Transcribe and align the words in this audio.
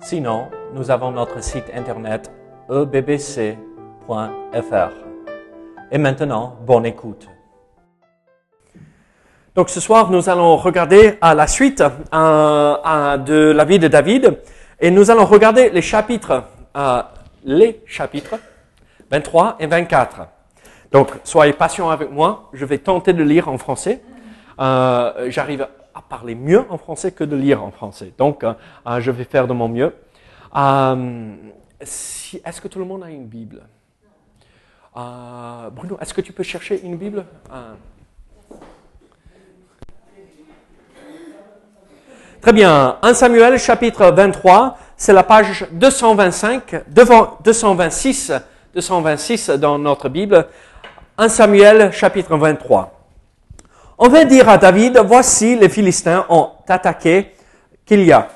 Sinon, 0.00 0.48
nous 0.74 0.90
avons 0.90 1.10
notre 1.10 1.42
site 1.42 1.64
internet 1.74 2.30
ebbc.fr. 2.70 3.56
Et 5.90 5.98
maintenant, 5.98 6.56
bonne 6.64 6.86
écoute. 6.86 7.28
Donc 9.54 9.70
ce 9.70 9.80
soir, 9.80 10.10
nous 10.10 10.28
allons 10.28 10.56
regarder 10.56 11.18
à 11.20 11.34
la 11.34 11.48
suite 11.48 11.82
euh, 11.82 13.16
de 13.18 13.50
la 13.50 13.64
vie 13.64 13.80
de 13.80 13.88
David 13.88 14.38
et 14.80 14.90
nous 14.90 15.10
allons 15.10 15.24
regarder 15.24 15.70
les 15.70 15.82
chapitres, 15.82 16.44
euh, 16.76 17.02
les 17.44 17.82
chapitres 17.84 18.36
23 19.10 19.56
et 19.58 19.66
24. 19.66 20.28
Donc 20.92 21.08
soyez 21.24 21.52
patients 21.52 21.90
avec 21.90 22.10
moi, 22.10 22.50
je 22.52 22.64
vais 22.64 22.78
tenter 22.78 23.12
de 23.12 23.24
lire 23.24 23.48
en 23.48 23.58
français. 23.58 24.00
Euh, 24.60 25.28
J'arrive 25.28 25.66
à 25.98 26.02
parler 26.08 26.36
mieux 26.36 26.64
en 26.70 26.78
français 26.78 27.10
que 27.10 27.24
de 27.24 27.34
lire 27.34 27.62
en 27.62 27.72
français. 27.72 28.12
Donc, 28.16 28.44
euh, 28.44 28.52
euh, 28.86 29.00
je 29.00 29.10
vais 29.10 29.24
faire 29.24 29.48
de 29.48 29.52
mon 29.52 29.68
mieux. 29.68 29.92
Euh, 30.56 31.34
est-ce 31.80 32.60
que 32.60 32.68
tout 32.68 32.78
le 32.78 32.84
monde 32.84 33.02
a 33.02 33.10
une 33.10 33.26
Bible? 33.26 33.62
Bruno, 34.94 35.96
est-ce 36.00 36.12
que 36.12 36.20
tu 36.20 36.32
peux 36.32 36.42
chercher 36.42 36.80
une 36.82 36.96
Bible? 36.96 37.24
Très 42.40 42.52
bien. 42.52 42.98
1 43.02 43.14
Samuel 43.14 43.58
chapitre 43.58 44.10
23, 44.10 44.76
c'est 44.96 45.12
la 45.12 45.22
page 45.22 45.66
225, 45.70 46.84
devant 46.88 47.38
226, 47.44 48.32
226 48.74 49.50
dans 49.50 49.78
notre 49.78 50.08
Bible. 50.08 50.48
1 51.16 51.28
Samuel 51.28 51.92
chapitre 51.92 52.36
23. 52.36 52.97
On 54.00 54.08
va 54.08 54.24
dire 54.24 54.48
à 54.48 54.58
David, 54.58 55.00
voici 55.04 55.56
les 55.56 55.68
Philistins 55.68 56.24
ont 56.28 56.50
attaqué 56.68 57.34
Kilia. 57.84 58.28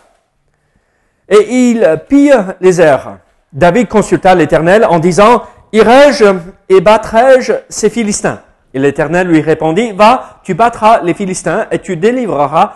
Et 1.29 1.69
ils 1.69 2.01
pillent 2.09 2.45
les 2.61 2.81
airs. 2.81 3.19
David 3.53 3.87
consulta 3.87 4.35
l'Éternel 4.35 4.85
en 4.85 4.99
disant, 4.99 5.45
irai-je 5.73 6.25
et 6.69 6.81
battrai-je 6.81 7.53
ces 7.69 7.91
Philistins? 7.91 8.41
Et 8.75 8.81
l'Éternel 8.81 9.29
lui 9.29 9.41
répondit, 9.41 9.93
va, 9.93 10.41
tu 10.43 10.55
battras 10.55 11.01
les 11.03 11.15
Philistins 11.15 11.69
et 11.71 11.79
tu 11.79 11.97
délivreras 11.97 12.75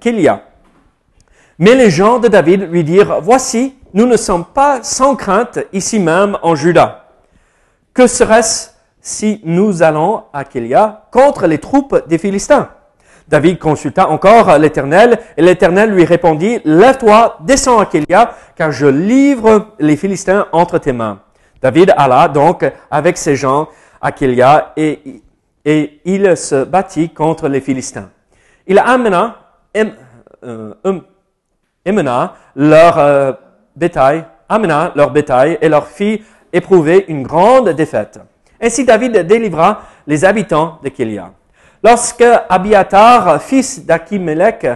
Kilia. 0.00 0.44
Mais 1.58 1.74
les 1.74 1.90
gens 1.90 2.20
de 2.20 2.28
David 2.28 2.70
lui 2.70 2.84
dirent, 2.84 3.20
voici, 3.20 3.76
nous 3.92 4.06
ne 4.06 4.16
sommes 4.16 4.46
pas 4.46 4.82
sans 4.82 5.14
crainte 5.14 5.58
ici 5.74 5.98
même 5.98 6.38
en 6.42 6.54
Juda. 6.54 7.04
Que 7.92 8.06
serait-ce 8.06 8.70
si 9.08 9.40
nous 9.42 9.82
allons 9.82 10.24
à 10.34 10.44
Kélia 10.44 11.04
contre 11.10 11.46
les 11.46 11.58
troupes 11.58 12.06
des 12.08 12.18
Philistins. 12.18 12.68
David 13.26 13.58
consulta 13.58 14.08
encore 14.08 14.58
l'Éternel, 14.58 15.18
et 15.36 15.42
l'Éternel 15.42 15.90
lui 15.90 16.04
répondit, 16.04 16.60
Lève-toi, 16.64 17.38
descends 17.40 17.78
à 17.78 17.86
Kélia, 17.86 18.34
car 18.54 18.70
je 18.70 18.86
livre 18.86 19.68
les 19.78 19.96
Philistins 19.96 20.46
entre 20.52 20.78
tes 20.78 20.92
mains. 20.92 21.20
David 21.62 21.94
alla 21.96 22.28
donc 22.28 22.70
avec 22.90 23.16
ses 23.16 23.34
gens 23.34 23.68
à 24.00 24.12
Kélia, 24.12 24.72
et, 24.76 25.22
il 26.04 26.36
se 26.36 26.64
battit 26.64 27.10
contre 27.10 27.48
les 27.48 27.60
Philistins. 27.60 28.10
Il 28.66 28.78
amena, 28.78 29.36
euh, 29.76 30.70
leur 32.56 32.98
euh, 32.98 33.32
bétail, 33.76 34.24
amena 34.48 34.92
leur 34.94 35.10
bétail 35.10 35.58
et 35.60 35.68
leur 35.68 35.86
fit 35.86 36.22
éprouver 36.52 37.04
une 37.08 37.22
grande 37.22 37.70
défaite. 37.70 38.20
Ainsi 38.60 38.84
David 38.84 39.18
délivra 39.26 39.82
les 40.06 40.24
habitants 40.24 40.78
de 40.82 40.88
Kélia. 40.88 41.32
Lorsque 41.82 42.24
Abiatar, 42.48 43.40
fils 43.40 43.84
d'Achimelech, 43.84 44.66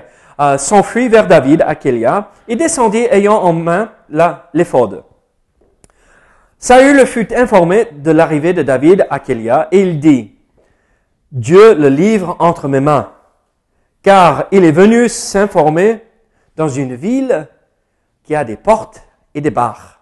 euh, 0.41 0.56
s'enfuit 0.56 1.09
vers 1.09 1.26
David 1.26 1.62
à 1.66 1.75
Kélia, 1.75 2.31
il 2.48 2.56
descendit 2.56 3.06
ayant 3.10 3.38
en 3.43 3.53
main 3.53 3.91
l'éphode. 4.54 5.04
Saül 6.59 7.04
fut 7.06 7.34
informé 7.34 7.88
de 7.93 8.12
l'arrivée 8.12 8.53
de 8.53 8.62
David 8.62 9.06
à 9.10 9.19
Kélia 9.19 9.69
et 9.72 9.81
il 9.81 9.99
dit, 9.99 10.37
Dieu 11.32 11.75
le 11.75 11.88
livre 11.88 12.37
entre 12.38 12.69
mes 12.69 12.81
mains, 12.81 13.10
car 14.03 14.44
il 14.53 14.64
est 14.64 14.72
venu 14.72 15.09
s'informer 15.09 16.04
dans 16.56 16.69
une 16.69 16.94
ville 16.94 17.49
qui 18.22 18.34
a 18.37 18.44
des 18.44 18.56
portes 18.56 19.03
et 19.34 19.41
des 19.41 19.50
barres. 19.50 20.00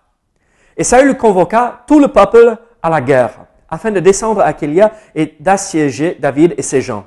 Et 0.77 0.85
Saül 0.85 1.17
convoqua 1.17 1.85
tout 1.87 1.99
le 1.99 2.09
peuple 2.09 2.57
à 2.83 2.91
la 2.91 3.01
guerre 3.01 3.47
afin 3.71 3.91
de 3.91 4.01
descendre 4.01 4.41
à 4.41 4.53
Kélia 4.53 4.93
et 5.15 5.35
d'assiéger 5.41 6.17
David 6.21 6.55
et 6.57 6.63
ses 6.63 6.81
gens. 6.81 7.05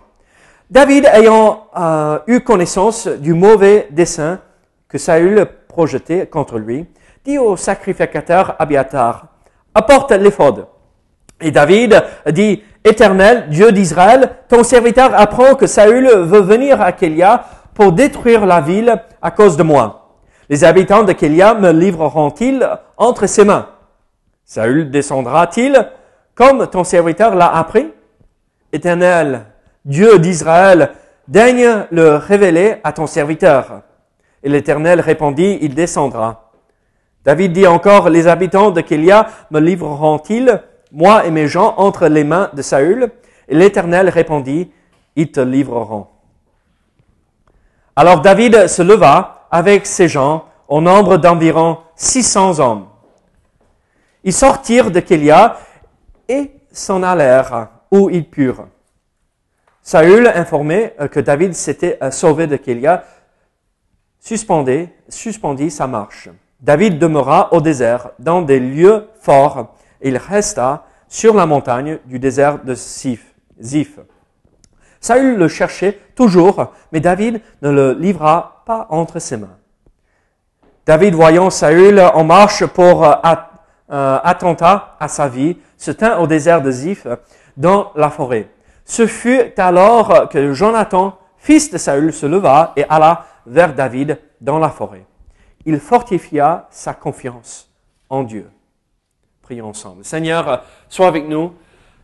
David, 0.70 1.06
ayant 1.14 1.68
euh, 1.78 2.20
eu 2.28 2.40
connaissance 2.40 3.08
du 3.08 3.34
mauvais 3.34 3.88
dessein 3.92 4.40
que 4.88 4.98
Saül 4.98 5.46
projetait 5.68 6.28
contre 6.28 6.58
lui, 6.58 6.86
dit 7.26 7.38
au 7.38 7.58
sacrificateur 7.58 8.56
Abiatar, 8.60 9.28
apporte 9.76 10.12
l'éphod. 10.12 10.68
Et 11.42 11.52
David 11.52 12.02
dit, 12.32 12.64
Éternel, 12.84 13.50
Dieu 13.50 13.72
d'Israël, 13.72 14.30
ton 14.48 14.64
serviteur 14.64 15.12
apprend 15.14 15.56
que 15.56 15.68
Saül 15.68 16.08
veut 16.08 16.42
venir 16.42 16.82
à 16.82 16.92
Kélia 16.92 17.46
pour 17.74 17.92
détruire 17.92 18.46
la 18.46 18.62
ville 18.62 19.02
à 19.22 19.32
cause 19.32 19.58
de 19.58 19.64
moi. 19.64 20.18
Les 20.50 20.64
habitants 20.64 21.04
de 21.04 21.14
Kélia 21.14 21.54
me 21.54 21.72
livreront-ils 21.72 22.68
entre 22.98 23.28
ses 23.28 23.46
mains? 23.46 23.68
Saül 24.46 24.92
descendra-t-il 24.92 25.88
comme 26.36 26.68
ton 26.68 26.84
serviteur 26.84 27.36
l'a 27.36 27.56
appris. 27.56 27.88
Éternel, 28.72 29.46
Dieu 29.86 30.20
d'Israël, 30.20 30.94
daigne 31.28 31.86
le 31.92 32.16
révéler 32.16 32.78
à 32.84 32.92
ton 32.92 33.08
serviteur. 33.08 33.82
Et 34.42 34.50
l'Éternel 34.50 35.00
répondit, 35.00 35.58
il 35.62 35.74
descendra. 35.76 36.52
David 37.24 37.54
dit 37.54 37.68
encore, 37.68 38.10
les 38.10 38.28
habitants 38.28 38.72
de 38.72 38.82
Kélia 38.82 39.28
me 39.52 39.60
livreront-ils, 39.60 40.62
moi 40.92 41.26
et 41.26 41.32
mes 41.32 41.48
gens, 41.48 41.76
entre 41.78 42.08
les 42.08 42.24
mains 42.24 42.50
de 42.54 42.62
Saül? 42.62 43.12
Et 43.48 43.56
l'Éternel 43.56 44.10
répondit, 44.10 44.72
ils 45.16 45.32
te 45.32 45.40
livreront. 45.40 46.08
Alors 47.96 48.22
David 48.22 48.68
se 48.68 48.82
leva 48.82 49.48
avec 49.52 49.86
ses 49.86 50.08
gens 50.08 50.46
au 50.68 50.82
nombre 50.82 51.18
d'environ 51.18 51.78
600 51.96 52.60
hommes. 52.60 52.88
Ils 54.24 54.34
sortirent 54.34 54.92
de 54.92 55.00
Kélia 55.00 55.58
et 56.28 56.52
s'en 56.72 57.04
allèrent 57.04 57.70
où 57.92 58.10
ils 58.10 58.28
purent. 58.28 58.68
Saül, 59.82 60.28
informé 60.28 60.94
euh, 61.00 61.08
que 61.08 61.20
David 61.20 61.54
s'était 61.54 61.98
euh, 62.02 62.10
sauvé 62.10 62.48
de 62.48 62.56
Kélia, 62.56 63.04
suspendit, 64.20 65.70
sa 65.70 65.88
marche. 65.88 66.30
David 66.62 66.98
demeura 66.98 67.54
au 67.54 67.60
désert, 67.60 68.12
dans 68.20 68.42
des 68.42 68.60
lieux 68.60 69.10
forts, 69.20 69.76
il 70.02 70.16
resta 70.18 70.86
sur 71.10 71.36
la 71.36 71.46
montagne 71.46 72.00
du 72.06 72.20
désert 72.20 72.64
de. 72.64 72.74
Ziph. 73.62 74.00
Saül 75.00 75.36
le 75.36 75.48
cherchait 75.48 76.00
toujours, 76.16 76.72
mais 76.92 77.02
David 77.02 77.42
ne 77.62 77.70
le 77.70 77.94
livra 77.94 78.64
pas 78.66 78.88
entre 78.90 79.20
ses 79.20 79.38
mains. 79.38 79.58
David, 80.86 81.14
voyant 81.14 81.50
Saül 81.50 82.00
en 82.00 82.24
marche 82.24 82.66
pour 82.66 83.06
euh, 83.94 84.18
attenta 84.24 84.96
à 85.00 85.08
sa 85.08 85.28
vie, 85.28 85.58
se 85.78 85.92
tint 85.92 86.18
au 86.18 86.26
désert 86.26 86.64
de 86.64 86.72
Ziph, 86.72 87.06
dans 87.56 87.92
la 87.96 88.10
forêt. 88.10 88.50
Ce 88.86 89.06
fut 89.06 89.54
alors 89.56 90.30
que 90.30 90.52
Jonathan, 90.52 91.16
fils 91.38 91.70
de 91.70 91.78
Saül, 91.78 92.12
se 92.12 92.26
leva 92.26 92.74
et 92.76 92.86
alla 92.90 93.28
vers 93.46 93.76
David 93.76 94.20
dans 94.42 94.58
la 94.58 94.70
forêt. 94.70 95.06
Il 95.66 95.80
fortifia 95.80 96.68
sa 96.72 96.96
confiance 96.96 97.70
en 98.10 98.24
Dieu. 98.24 98.50
Prions 99.44 99.70
ensemble. 99.70 100.04
Seigneur, 100.04 100.64
sois 100.90 101.08
avec 101.08 101.28
nous. 101.28 101.54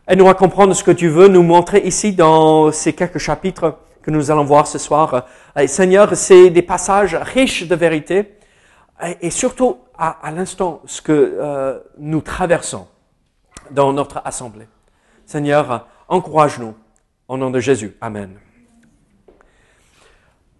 Aide-nous 0.06 0.28
à 0.28 0.34
comprendre 0.34 0.74
ce 0.74 0.84
que 0.84 0.92
tu 0.92 1.08
veux 1.08 1.26
nous 1.26 1.42
montrer 1.42 1.80
ici 1.80 2.12
dans 2.12 2.70
ces 2.70 2.92
quelques 2.92 3.18
chapitres 3.18 3.78
que 4.00 4.12
nous 4.12 4.30
allons 4.30 4.44
voir 4.44 4.68
ce 4.68 4.78
soir. 4.78 5.26
Seigneur, 5.66 6.14
c'est 6.14 6.50
des 6.50 6.62
passages 6.62 7.16
riches 7.16 7.66
de 7.66 7.74
vérité 7.74 8.36
et 9.20 9.30
surtout 9.30 9.78
à, 9.98 10.30
l'instant 10.30 10.80
ce 10.86 11.02
que 11.02 11.12
euh, 11.12 11.78
nous 11.98 12.20
traversons 12.20 12.86
dans 13.70 13.92
notre 13.92 14.22
assemblée. 14.24 14.66
Seigneur, 15.26 15.86
encourage-nous 16.08 16.74
au 17.28 17.36
nom 17.36 17.50
de 17.50 17.60
Jésus. 17.60 17.96
Amen. 18.00 18.36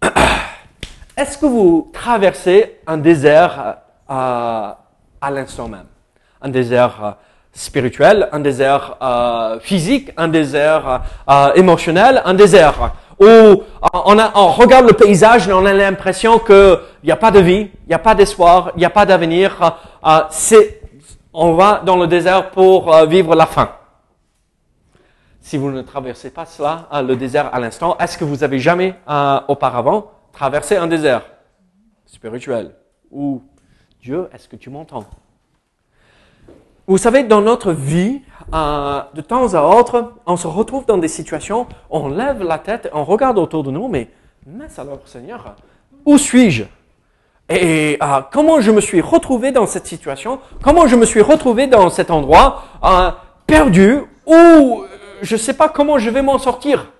est-ce 1.17 1.37
que 1.37 1.45
vous 1.45 1.89
traversez 1.91 2.79
un 2.85 2.97
désert 2.97 3.77
euh, 4.09 4.71
à 5.21 5.31
l'instant 5.31 5.67
même? 5.67 5.87
Un 6.41 6.49
désert 6.49 7.03
euh, 7.03 7.11
spirituel, 7.53 8.29
un 8.31 8.39
désert 8.39 8.97
physique, 9.61 10.11
un 10.15 10.29
désert 10.29 11.03
émotionnel, 11.55 12.21
un 12.23 12.33
désert 12.33 12.93
où 13.21 13.63
on, 13.93 14.47
regarde 14.47 14.87
le 14.87 14.93
paysage 14.93 15.47
et 15.47 15.53
on 15.53 15.65
a 15.65 15.73
l'impression 15.73 16.39
qu'il 16.39 16.79
n'y 17.03 17.11
a 17.11 17.15
pas 17.15 17.29
de 17.31 17.39
vie, 17.39 17.69
il 17.85 17.87
n'y 17.87 17.93
a 17.93 17.99
pas 17.99 18.15
d'espoir, 18.15 18.71
il 18.75 18.79
n'y 18.79 18.85
a 18.85 18.89
pas 18.89 19.05
d'avenir. 19.05 19.77
c'est, 20.31 20.81
on 21.31 21.53
va 21.53 21.81
dans 21.85 21.97
le 21.97 22.07
désert 22.07 22.49
pour 22.49 22.93
vivre 23.05 23.35
la 23.35 23.45
faim. 23.45 23.69
Si 25.39 25.57
vous 25.57 25.71
ne 25.71 25.81
traversez 25.81 26.31
pas 26.31 26.45
cela, 26.45 26.87
le 27.01 27.15
désert 27.15 27.53
à 27.53 27.59
l'instant, 27.59 27.95
est-ce 27.99 28.17
que 28.17 28.23
vous 28.23 28.43
avez 28.43 28.59
jamais 28.59 28.95
auparavant 29.47 30.11
traverser 30.33 30.77
un 30.77 30.87
désert 30.87 31.23
spirituel? 32.05 32.75
Ou 33.11 33.43
Dieu, 34.01 34.29
est-ce 34.33 34.47
que 34.47 34.55
tu 34.55 34.69
m'entends? 34.71 35.05
Vous 36.87 36.97
savez, 36.97 37.23
dans 37.23 37.41
notre 37.41 37.71
vie, 37.71 38.21
euh, 38.53 39.01
de 39.13 39.21
temps 39.21 39.53
à 39.53 39.61
autre, 39.61 40.13
on 40.25 40.35
se 40.35 40.47
retrouve 40.47 40.85
dans 40.85 40.97
des 40.97 41.07
situations, 41.07 41.67
on 41.89 42.09
lève 42.09 42.43
la 42.43 42.59
tête, 42.59 42.89
on 42.93 43.03
regarde 43.03 43.37
autour 43.37 43.63
de 43.63 43.71
nous, 43.71 43.87
mais, 43.87 44.09
mais 44.45 44.67
alors 44.77 44.99
Seigneur, 45.05 45.55
où 46.05 46.17
suis-je? 46.17 46.63
Et 47.49 47.97
euh, 48.01 48.21
comment 48.31 48.59
je 48.59 48.71
me 48.71 48.81
suis 48.81 49.01
retrouvé 49.01 49.51
dans 49.51 49.67
cette 49.67 49.85
situation, 49.85 50.39
comment 50.63 50.87
je 50.87 50.95
me 50.95 51.05
suis 51.05 51.21
retrouvé 51.21 51.67
dans 51.67 51.89
cet 51.89 52.11
endroit 52.11 52.63
euh, 52.83 53.11
perdu 53.45 53.99
où 54.25 54.83
je 55.21 55.35
ne 55.35 55.39
sais 55.39 55.53
pas 55.53 55.69
comment 55.69 55.97
je 55.97 56.09
vais 56.09 56.21
m'en 56.21 56.37
sortir? 56.37 56.91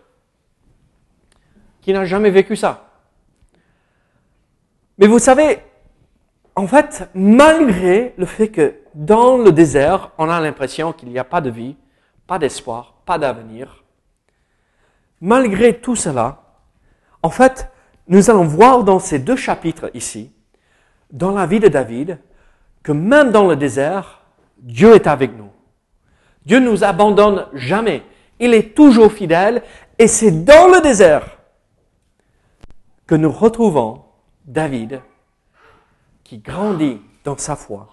Qui 1.81 1.93
n'a 1.93 2.05
jamais 2.05 2.29
vécu 2.29 2.55
ça? 2.55 2.85
Mais 4.99 5.07
vous 5.07 5.19
savez, 5.19 5.59
en 6.55 6.67
fait, 6.67 7.09
malgré 7.15 8.13
le 8.17 8.25
fait 8.25 8.49
que 8.49 8.80
dans 8.93 9.37
le 9.37 9.51
désert, 9.51 10.11
on 10.17 10.29
a 10.29 10.39
l'impression 10.39 10.93
qu'il 10.93 11.09
n'y 11.09 11.19
a 11.19 11.23
pas 11.23 11.41
de 11.41 11.49
vie, 11.49 11.75
pas 12.27 12.39
d'espoir, 12.39 12.95
pas 13.05 13.17
d'avenir, 13.17 13.83
malgré 15.21 15.79
tout 15.79 15.95
cela, 15.95 16.41
en 17.23 17.29
fait, 17.29 17.69
nous 18.07 18.29
allons 18.29 18.45
voir 18.45 18.83
dans 18.83 18.99
ces 18.99 19.19
deux 19.19 19.35
chapitres 19.35 19.91
ici, 19.93 20.31
dans 21.11 21.31
la 21.31 21.45
vie 21.45 21.59
de 21.59 21.67
David, 21.67 22.19
que 22.83 22.91
même 22.91 23.31
dans 23.31 23.47
le 23.47 23.55
désert, 23.55 24.21
Dieu 24.57 24.95
est 24.95 25.07
avec 25.07 25.37
nous. 25.37 25.51
Dieu 26.45 26.59
ne 26.59 26.69
nous 26.69 26.83
abandonne 26.83 27.47
jamais. 27.53 28.03
Il 28.39 28.53
est 28.53 28.75
toujours 28.75 29.11
fidèle 29.11 29.61
et 29.99 30.07
c'est 30.07 30.43
dans 30.43 30.67
le 30.67 30.81
désert 30.81 31.37
que 33.05 33.15
nous 33.15 33.31
retrouvons 33.31 34.03
David, 34.45 35.01
qui 36.23 36.39
grandit 36.39 37.01
dans 37.23 37.37
sa 37.37 37.55
foi, 37.55 37.87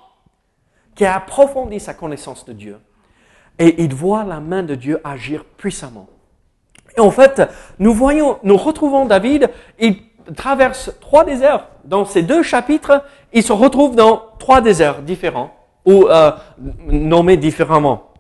qui 0.99 1.05
a 1.05 1.15
approfondi 1.15 1.79
sa 1.79 1.95
connaissance 1.95 2.45
de 2.45 2.53
Dieu, 2.53 2.77
et 3.61 3.85
il 3.85 3.95
voit 3.95 4.25
la 4.25 4.41
main 4.41 4.65
de 4.65 4.75
Dieu 4.75 5.01
agir 5.05 5.45
puissamment. 5.45 6.09
Et 6.97 7.01
en 7.01 7.13
fait, 7.13 7.41
nous 7.79 7.95
voyons, 7.95 8.41
nous 8.43 8.57
retrouvons 8.57 9.05
David, 9.05 9.49
il 9.79 9.99
traverse 10.35 10.91
trois 11.01 11.25
déserts. 11.25 11.69
Dans 11.85 12.05
ces 12.05 12.23
deux 12.23 12.43
chapitres, 12.43 13.05
il 13.33 13.45
se 13.45 13.53
retrouve 13.53 13.95
dans 13.95 14.25
trois 14.41 14.61
déserts 14.61 15.03
différents, 15.03 15.55
ou 15.85 16.09
euh, 16.09 16.33
nommés 16.89 17.37
différemment. 17.37 18.11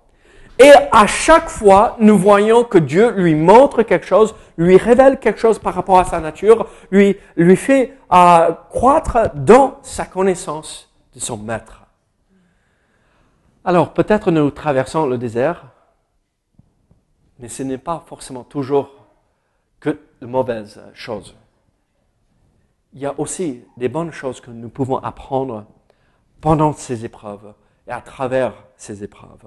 Et 0.60 0.70
à 0.92 1.08
chaque 1.08 1.48
fois, 1.48 1.96
nous 1.98 2.16
voyons 2.16 2.62
que 2.62 2.78
Dieu 2.78 3.10
lui 3.10 3.34
montre 3.34 3.82
quelque 3.82 4.06
chose, 4.06 4.36
lui 4.56 4.76
révèle 4.76 5.18
quelque 5.18 5.40
chose 5.40 5.58
par 5.58 5.74
rapport 5.74 5.98
à 5.98 6.04
sa 6.04 6.20
nature, 6.20 6.68
lui, 6.92 7.16
lui 7.34 7.56
fait 7.56 7.94
euh, 8.12 8.50
croître 8.70 9.34
dans 9.34 9.78
sa 9.82 10.04
connaissance 10.04 10.88
de 11.12 11.18
son 11.18 11.38
maître. 11.38 11.77
Alors, 13.68 13.92
peut-être 13.92 14.30
nous 14.30 14.50
traversons 14.50 15.04
le 15.04 15.18
désert, 15.18 15.66
mais 17.38 17.48
ce 17.48 17.62
n'est 17.62 17.76
pas 17.76 18.02
forcément 18.06 18.42
toujours 18.42 18.88
que 19.78 19.90
de 20.22 20.26
mauvaises 20.26 20.80
choses. 20.94 21.36
Il 22.94 23.00
y 23.00 23.04
a 23.04 23.12
aussi 23.18 23.62
des 23.76 23.90
bonnes 23.90 24.10
choses 24.10 24.40
que 24.40 24.50
nous 24.50 24.70
pouvons 24.70 24.96
apprendre 24.96 25.66
pendant 26.40 26.72
ces 26.72 27.04
épreuves 27.04 27.52
et 27.86 27.90
à 27.90 28.00
travers 28.00 28.54
ces 28.78 29.04
épreuves. 29.04 29.44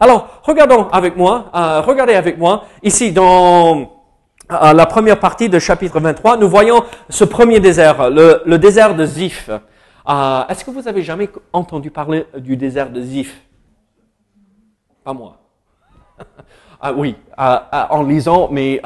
Alors, 0.00 0.42
regardons 0.42 0.88
avec 0.88 1.16
moi, 1.16 1.50
euh, 1.54 1.80
regardez 1.80 2.12
avec 2.12 2.36
moi, 2.36 2.64
ici 2.82 3.10
dans 3.10 3.90
euh, 4.50 4.74
la 4.74 4.84
première 4.84 5.18
partie 5.18 5.48
de 5.48 5.58
chapitre 5.58 5.98
23, 5.98 6.36
nous 6.36 6.50
voyons 6.50 6.84
ce 7.08 7.24
premier 7.24 7.58
désert, 7.58 8.10
le, 8.10 8.58
désert 8.58 8.94
de 8.94 9.06
Ziph. 9.06 9.48
Euh, 9.48 10.46
est-ce 10.50 10.62
que 10.62 10.70
vous 10.70 10.88
avez 10.88 11.02
jamais 11.02 11.30
entendu 11.54 11.90
parler 11.90 12.26
du 12.36 12.58
désert 12.58 12.90
de 12.90 13.00
Ziph? 13.00 13.42
Pas 15.04 15.12
moi. 15.12 15.36
Ah 16.84 16.92
oui, 16.92 17.14
en 17.38 18.02
lisant, 18.02 18.48
mais 18.50 18.82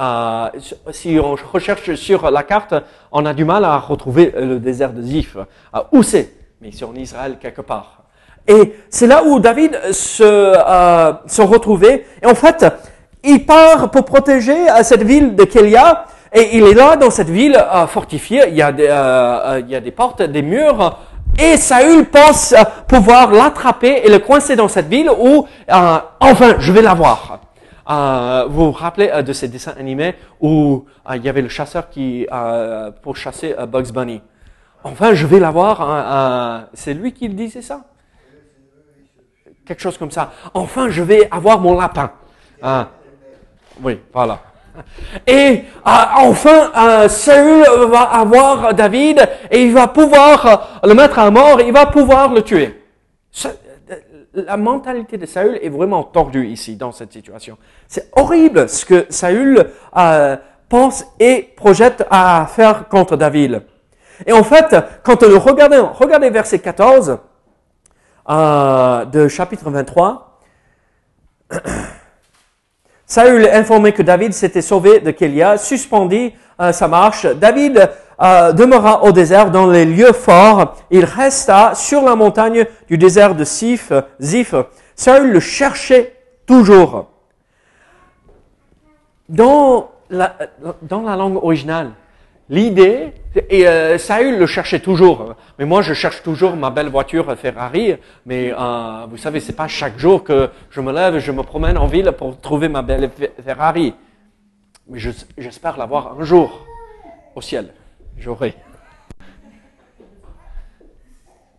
si 0.91 1.19
on 1.19 1.35
recherche 1.51 1.95
sur 1.95 2.31
la 2.31 2.43
carte, 2.43 2.75
on 3.11 3.25
a 3.25 3.33
du 3.33 3.47
mal 3.47 3.65
à 3.65 3.79
retrouver 3.79 4.35
le 4.39 4.59
désert 4.59 4.93
de 4.93 5.01
Ziph. 5.01 5.39
où 5.93 6.03
c'est? 6.03 6.31
Mais 6.61 6.73
c'est 6.73 6.85
en 6.85 6.95
Israël 6.95 7.39
quelque 7.41 7.63
part. 7.63 8.03
Et 8.47 8.75
c'est 8.91 9.07
là 9.07 9.25
où 9.25 9.41
David 9.41 9.93
se, 9.93 10.23
euh, 10.23 11.13
se 11.27 11.41
retrouvait. 11.41 12.05
Et 12.23 12.27
en 12.27 12.35
fait, 12.35 12.67
il 13.25 13.45
part 13.45 13.91
pour 13.91 14.05
protéger 14.05 14.71
euh, 14.71 14.83
cette 14.83 15.03
ville 15.03 15.35
de 15.35 15.45
Kélia. 15.45 16.05
Et 16.33 16.57
il 16.57 16.65
est 16.65 16.75
là 16.75 16.97
dans 16.97 17.11
cette 17.11 17.31
ville 17.31 17.57
euh, 17.57 17.87
fortifiée. 17.87 18.43
Il 18.49 18.55
y, 18.55 18.63
a 18.63 18.73
des, 18.73 18.89
euh, 18.89 19.61
il 19.65 19.71
y 19.71 19.75
a 19.75 19.81
des 19.81 19.91
portes, 19.91 20.23
des 20.23 20.43
murs. 20.43 20.99
Et 21.39 21.57
Saül 21.57 22.07
pense 22.07 22.55
pouvoir 22.89 23.31
l'attraper 23.33 24.03
et 24.05 24.11
le 24.11 24.19
coincer 24.19 24.57
dans 24.57 24.69
cette 24.69 24.89
ville 24.89 25.11
où, 25.11 25.47
enfin, 25.69 26.57
je 26.59 26.73
vais 26.73 26.83
l'avoir. 26.83 27.41
Euh, 27.89 28.47
vous 28.49 28.67
vous 28.67 28.73
rappelez 28.73 29.23
de 29.23 29.33
ces 29.33 29.47
dessins 29.47 29.75
animés 29.79 30.15
où 30.41 30.87
il 31.15 31.23
y 31.23 31.29
avait 31.29 31.43
le 31.43 31.49
chasseur 31.49 31.89
qui 31.91 32.27
pour 33.03 33.17
chasser 33.17 33.55
Bugs 33.69 33.93
Bunny. 33.93 34.23
Enfin, 34.83 35.15
je 35.15 35.27
vais 35.27 35.39
l'avoir. 35.39 36.69
c'est 36.73 36.95
lui 36.95 37.13
qui 37.13 37.29
disait 37.29 37.63
ça? 37.63 37.83
Quelque 39.67 39.83
chose 39.83 39.99
comme 39.99 40.13
ça. 40.13 40.33
Enfin, 40.55 40.89
je 40.89 41.03
vais 41.03 41.29
avoir 41.31 41.61
mon 41.61 41.79
lapin. 41.79 42.13
Ah. 42.63 42.89
Oui, 43.83 44.01
voilà. 44.13 44.41
Et 45.27 45.65
ah, 45.85 46.15
enfin, 46.19 46.71
euh, 46.77 47.09
Saül 47.09 47.65
va 47.89 48.03
avoir 48.03 48.75
David 48.75 49.29
et 49.51 49.63
il 49.63 49.73
va 49.73 49.89
pouvoir 49.89 50.47
euh, 50.47 50.89
le 50.89 50.95
mettre 50.95 51.19
à 51.19 51.31
mort, 51.31 51.61
il 51.61 51.73
va 51.73 51.87
pouvoir 51.87 52.33
le 52.33 52.43
tuer. 52.43 52.83
la 54.35 54.57
mentalité 54.57 55.17
de 55.17 55.27
Saül 55.27 55.59
est 55.63 55.69
vraiment 55.69 56.03
tordue 56.05 56.47
ici, 56.47 56.77
dans 56.77 56.93
cette 56.93 57.13
situation. 57.13 57.57
C'est 57.89 58.11
horrible 58.15 58.69
ce 58.69 58.85
que 58.85 59.07
Saül 59.09 59.67
euh, 59.97 60.37
pense 60.69 61.05
et 61.19 61.53
projette 61.57 62.07
à 62.11 62.47
faire 62.47 62.89
contre 62.89 63.17
David. 63.17 63.63
Et 64.27 64.33
en 64.33 64.45
fait, 64.45 64.75
quand 65.03 65.23
nous 65.23 65.39
regardons, 65.39 65.91
regardez 65.93 66.31
verset 66.31 66.59
14, 66.59 67.19
euh, 68.29 69.05
de 69.05 69.29
chapitre 69.29 69.71
23, 69.71 70.41
Saül 73.07 73.49
informé 73.49 73.93
que 73.93 74.03
David 74.03 74.33
s'était 74.33 74.63
sauvé 74.63 74.99
de 74.99 75.13
Kélia, 75.13 75.59
suspendit 75.59 76.35
euh, 76.61 76.73
sa 76.73 76.89
marche. 76.89 77.25
David 77.25 77.89
euh, 78.21 78.53
demeura 78.53 79.05
au 79.05 79.13
désert 79.13 79.53
dans 79.53 79.69
les 79.69 79.85
lieux 79.85 80.13
forts. 80.13 80.75
Il 80.91 81.05
resta 81.05 81.75
sur 81.77 82.03
la 82.03 82.17
montagne 82.17 82.67
du 82.89 82.99
désert 82.99 83.37
de 83.37 83.45
Sif. 83.45 83.93
Saül 84.97 85.31
le 85.31 85.41
cherchait 85.41 86.17
toujours. 86.47 87.07
Dans 89.29 89.91
la 90.11 90.37
langue 91.17 91.37
originale, 91.37 91.91
L'idée, 92.49 93.13
et 93.51 93.67
euh, 93.67 93.99
Saül 93.99 94.39
le 94.39 94.47
cherchait 94.47 94.79
toujours, 94.79 95.35
mais 95.59 95.65
moi 95.65 95.83
je 95.83 95.95
cherche 95.95 96.23
toujours 96.23 96.55
ma 96.55 96.71
belle 96.71 96.89
voiture 96.89 97.37
Ferrari, 97.37 97.97
mais 98.25 98.55
euh, 98.57 99.07
vous 99.11 99.17
savez, 99.17 99.41
c'est 99.41 99.57
pas 99.57 99.67
chaque 99.67 99.99
jour 99.99 100.23
que 100.23 100.51
je 100.71 100.81
me 100.81 100.93
lève 100.93 101.17
et 101.17 101.21
je 101.21 101.33
me 101.33 101.43
promène 101.43 101.77
en 101.77 101.87
ville 101.87 102.13
pour 102.13 102.41
trouver 102.41 102.69
ma 102.69 102.83
belle 102.83 103.11
Ferrari. 103.45 103.95
Mais 104.89 105.01
j'espère 105.37 105.77
l'avoir 105.77 106.21
un 106.21 106.23
jour 106.23 106.65
au 107.35 107.41
ciel, 107.41 107.75
j'aurai. 108.17 108.55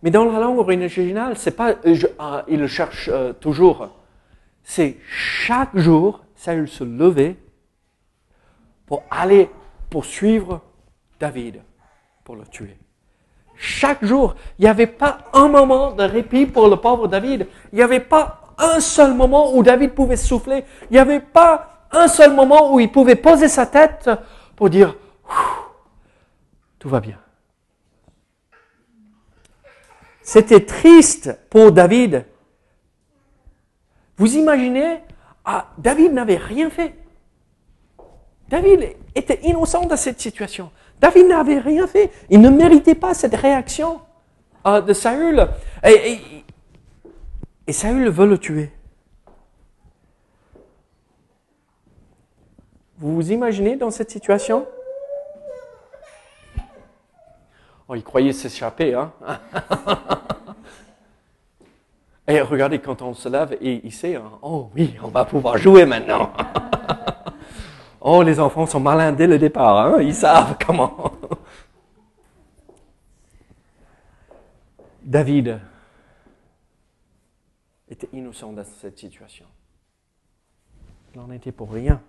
Mais 0.01 0.09
dans 0.09 0.23
la 0.23 0.39
langue 0.39 0.59
originale, 0.59 1.33
c'est 1.35 1.57
pas 1.57 1.71
euh, 1.85 1.97
euh, 2.21 2.41
il 2.47 2.61
le 2.61 2.67
cherche 2.67 3.09
toujours. 3.41 3.89
C'est 4.63 4.95
chaque 5.09 5.77
jour, 5.77 6.21
Saül 6.35 6.69
se 6.69 6.85
levait 6.85 7.35
pour 8.85 9.03
aller 9.11 9.49
poursuivre 9.89 10.61
David 11.19 11.61
pour 12.23 12.35
le 12.35 12.45
tuer. 12.45 12.77
Chaque 13.55 14.05
jour, 14.05 14.35
il 14.59 14.63
n'y 14.63 14.67
avait 14.67 14.87
pas 14.87 15.19
un 15.33 15.47
moment 15.47 15.91
de 15.91 16.03
répit 16.03 16.45
pour 16.45 16.67
le 16.67 16.75
pauvre 16.75 17.07
David. 17.07 17.47
Il 17.71 17.77
n'y 17.77 17.81
avait 17.81 17.99
pas 17.99 18.41
un 18.57 18.79
seul 18.79 19.13
moment 19.13 19.55
où 19.55 19.63
David 19.63 19.93
pouvait 19.93 20.17
souffler. 20.17 20.63
Il 20.89 20.93
n'y 20.93 20.99
avait 20.99 21.19
pas 21.19 21.87
un 21.91 22.07
seul 22.07 22.33
moment 22.33 22.73
où 22.73 22.79
il 22.79 22.91
pouvait 22.91 23.15
poser 23.15 23.47
sa 23.47 23.65
tête 23.65 24.09
pour 24.55 24.69
dire, 24.69 24.95
tout 26.79 26.89
va 26.89 26.99
bien. 26.99 27.19
C'était 30.21 30.65
triste 30.65 31.39
pour 31.49 31.71
David. 31.71 32.25
Vous 34.17 34.35
imaginez, 34.35 34.99
ah, 35.45 35.69
David 35.77 36.13
n'avait 36.13 36.37
rien 36.37 36.69
fait. 36.69 36.93
David 38.49 38.95
était 39.15 39.39
innocent 39.43 39.85
de 39.85 39.95
cette 39.95 40.19
situation. 40.19 40.71
David 40.99 41.27
n'avait 41.27 41.59
rien 41.59 41.87
fait. 41.87 42.11
Il 42.29 42.41
ne 42.41 42.49
méritait 42.49 42.95
pas 42.95 43.13
cette 43.13 43.35
réaction 43.35 44.01
euh, 44.65 44.81
de 44.81 44.93
Saül. 44.93 45.47
Et, 45.83 46.19
Saül 47.71 48.09
veut 48.09 48.27
le 48.27 48.37
tuer. 48.37 48.71
Vous 52.97 53.13
vous 53.13 53.31
imaginez 53.31 53.75
dans 53.75 53.91
cette 53.91 54.09
situation? 54.09 54.65
Oh, 57.87 57.95
il 57.95 58.03
croyait 58.03 58.33
s'échapper, 58.33 58.95
hein 58.95 59.13
Et 62.27 62.41
regardez, 62.41 62.79
quand 62.79 63.01
on 63.01 63.13
se 63.13 63.29
lève, 63.29 63.55
et 63.61 63.79
il 63.85 63.93
sait, 63.93 64.15
hein, 64.15 64.31
oh 64.41 64.69
oui, 64.75 64.95
on 65.01 65.07
va 65.07 65.23
pouvoir 65.23 65.57
jouer 65.57 65.85
maintenant. 65.85 66.33
oh, 68.01 68.23
les 68.23 68.39
enfants 68.39 68.65
sont 68.65 68.79
malins 68.79 69.11
dès 69.11 69.27
le 69.27 69.37
départ, 69.37 69.77
hein 69.77 70.01
ils 70.01 70.15
savent 70.15 70.57
comment. 70.65 71.11
David 75.03 75.59
était 77.89 78.09
innocent 78.11 78.51
dans 78.51 78.63
cette 78.63 78.97
situation. 78.97 79.45
Il 81.13 81.21
n'en 81.21 81.31
était 81.31 81.53
pour 81.53 81.71
rien. 81.71 82.01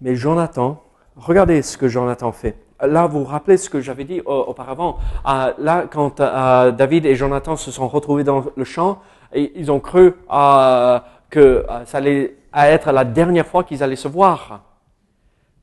Mais 0.00 0.14
Jonathan, 0.14 0.82
regardez 1.16 1.62
ce 1.62 1.78
que 1.78 1.88
Jonathan 1.88 2.32
fait. 2.32 2.56
Là, 2.82 3.06
vous 3.06 3.20
vous 3.20 3.24
rappelez 3.24 3.56
ce 3.56 3.68
que 3.68 3.80
j'avais 3.80 4.04
dit 4.04 4.20
auparavant. 4.24 4.98
Euh, 5.26 5.52
là, 5.58 5.86
quand 5.90 6.20
euh, 6.20 6.70
David 6.70 7.04
et 7.04 7.14
Jonathan 7.14 7.56
se 7.56 7.70
sont 7.70 7.88
retrouvés 7.88 8.24
dans 8.24 8.44
le 8.56 8.64
champ, 8.64 9.00
ils 9.34 9.70
ont 9.70 9.80
cru 9.80 10.14
euh, 10.32 11.00
que 11.28 11.64
ça 11.84 11.98
allait 11.98 12.36
être 12.52 12.92
la 12.92 13.04
dernière 13.04 13.46
fois 13.46 13.64
qu'ils 13.64 13.82
allaient 13.82 13.96
se 13.96 14.08
voir. 14.08 14.64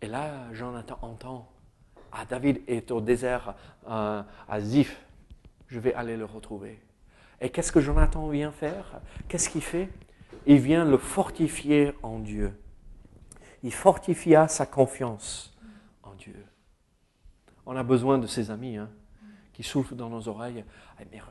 Et 0.01 0.07
là, 0.07 0.31
Jonathan 0.53 0.97
entend, 1.01 1.49
ah, 2.11 2.25
David 2.25 2.61
est 2.67 2.91
au 2.91 3.01
désert 3.01 3.55
à 3.87 4.25
Ziph, 4.59 5.01
je 5.67 5.79
vais 5.79 5.93
aller 5.93 6.17
le 6.17 6.25
retrouver. 6.25 6.79
Et 7.41 7.49
qu'est-ce 7.49 7.71
que 7.71 7.81
Jonathan 7.81 8.27
vient 8.29 8.51
faire? 8.51 8.99
Qu'est-ce 9.27 9.49
qu'il 9.49 9.61
fait? 9.61 9.89
Il 10.45 10.59
vient 10.59 10.85
le 10.85 10.97
fortifier 10.97 11.93
en 12.03 12.19
Dieu 12.19 12.53
il 13.63 13.73
fortifia 13.73 14.47
sa 14.47 14.65
confiance 14.65 15.53
en 16.03 16.13
Dieu. 16.13 16.45
On 17.65 17.75
a 17.75 17.83
besoin 17.83 18.17
de 18.17 18.27
ces 18.27 18.51
amis 18.51 18.77
hein, 18.77 18.89
qui 19.53 19.63
soufflent 19.63 19.95
dans 19.95 20.09
nos 20.09 20.27
oreilles. 20.27 20.63
Mais 21.11 21.21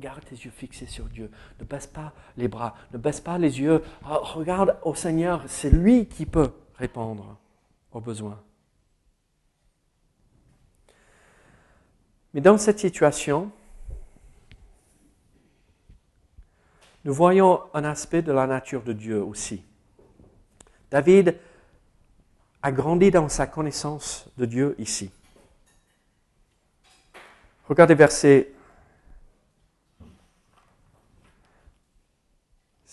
garde 0.00 0.24
tes 0.24 0.34
yeux 0.34 0.50
fixés 0.50 0.86
sur 0.86 1.04
Dieu. 1.04 1.30
Ne 1.60 1.64
baisse 1.64 1.86
pas 1.86 2.12
les 2.36 2.48
bras, 2.48 2.74
ne 2.92 2.98
baisse 2.98 3.20
pas 3.20 3.38
les 3.38 3.60
yeux. 3.60 3.82
Ah, 4.04 4.18
regarde 4.22 4.76
au 4.82 4.94
Seigneur, 4.94 5.44
c'est 5.46 5.70
lui 5.70 6.06
qui 6.06 6.26
peut 6.26 6.50
répondre 6.74 7.36
aux 7.92 8.00
besoins. 8.00 8.40
Mais 12.34 12.40
dans 12.40 12.58
cette 12.58 12.78
situation, 12.78 13.50
nous 17.04 17.14
voyons 17.14 17.60
un 17.74 17.84
aspect 17.84 18.22
de 18.22 18.32
la 18.32 18.46
nature 18.46 18.82
de 18.82 18.92
Dieu 18.92 19.22
aussi. 19.22 19.64
David 20.90 21.36
a 22.62 22.72
grandi 22.72 23.10
dans 23.10 23.28
sa 23.28 23.46
connaissance 23.46 24.28
de 24.36 24.44
Dieu 24.44 24.74
ici. 24.78 25.10
Regardez 27.68 27.94
verset 27.94 28.52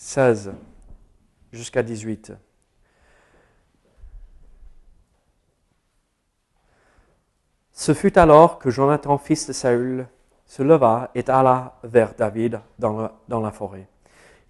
16 0.08 0.54
jusqu'à 1.52 1.82
18. 1.82 2.32
Ce 7.72 7.92
fut 7.92 8.18
alors 8.18 8.58
que 8.58 8.70
Jonathan, 8.70 9.18
fils 9.18 9.48
de 9.48 9.52
Saül, 9.52 10.08
se 10.46 10.62
leva 10.62 11.10
et 11.14 11.28
alla 11.28 11.78
vers 11.82 12.14
David 12.14 12.62
dans, 12.78 13.10
la 13.28 13.50
forêt. 13.50 13.86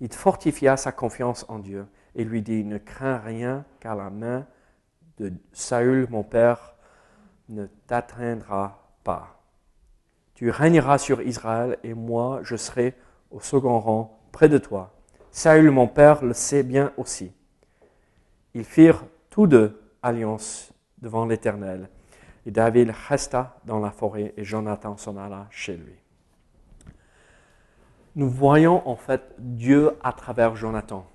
Il 0.00 0.12
fortifia 0.12 0.76
sa 0.76 0.92
confiance 0.92 1.44
en 1.48 1.58
Dieu 1.58 1.88
et 2.14 2.22
lui 2.22 2.40
dit, 2.40 2.62
ne 2.62 2.78
crains 2.78 3.18
rien 3.18 3.64
car 3.80 3.96
la 3.96 4.10
main 4.10 4.46
de 5.18 5.32
Saül, 5.52 6.06
mon 6.08 6.22
père, 6.22 6.76
ne 7.48 7.66
t'atteindra 7.88 8.92
pas. 9.02 9.42
Tu 10.34 10.50
régneras 10.50 10.98
sur 10.98 11.20
Israël 11.20 11.80
et 11.82 11.94
moi, 11.94 12.42
je 12.44 12.54
serai 12.54 12.94
au 13.32 13.40
second 13.40 13.80
rang 13.80 14.20
près 14.30 14.48
de 14.48 14.58
toi. 14.58 14.94
Saül, 15.30 15.70
mon 15.70 15.87
père, 15.87 16.25
le 16.25 16.32
sait 16.32 16.62
bien 16.62 16.92
aussi. 16.97 17.32
Ils 18.54 18.64
firent 18.64 19.04
tous 19.30 19.47
deux 19.47 19.80
alliance 20.02 20.73
devant 21.00 21.26
l'Éternel. 21.26 21.88
Et 22.47 22.50
David 22.50 22.92
resta 23.08 23.58
dans 23.64 23.78
la 23.78 23.90
forêt 23.90 24.32
et 24.37 24.44
Jonathan 24.44 24.97
s'en 24.97 25.16
alla 25.16 25.47
chez 25.50 25.76
lui. 25.76 25.94
Nous 28.16 28.28
voyons 28.28 28.88
en 28.88 28.97
fait 28.97 29.35
Dieu 29.38 29.92
à 30.02 30.12
travers 30.12 30.56
Jonathan. 30.56 31.06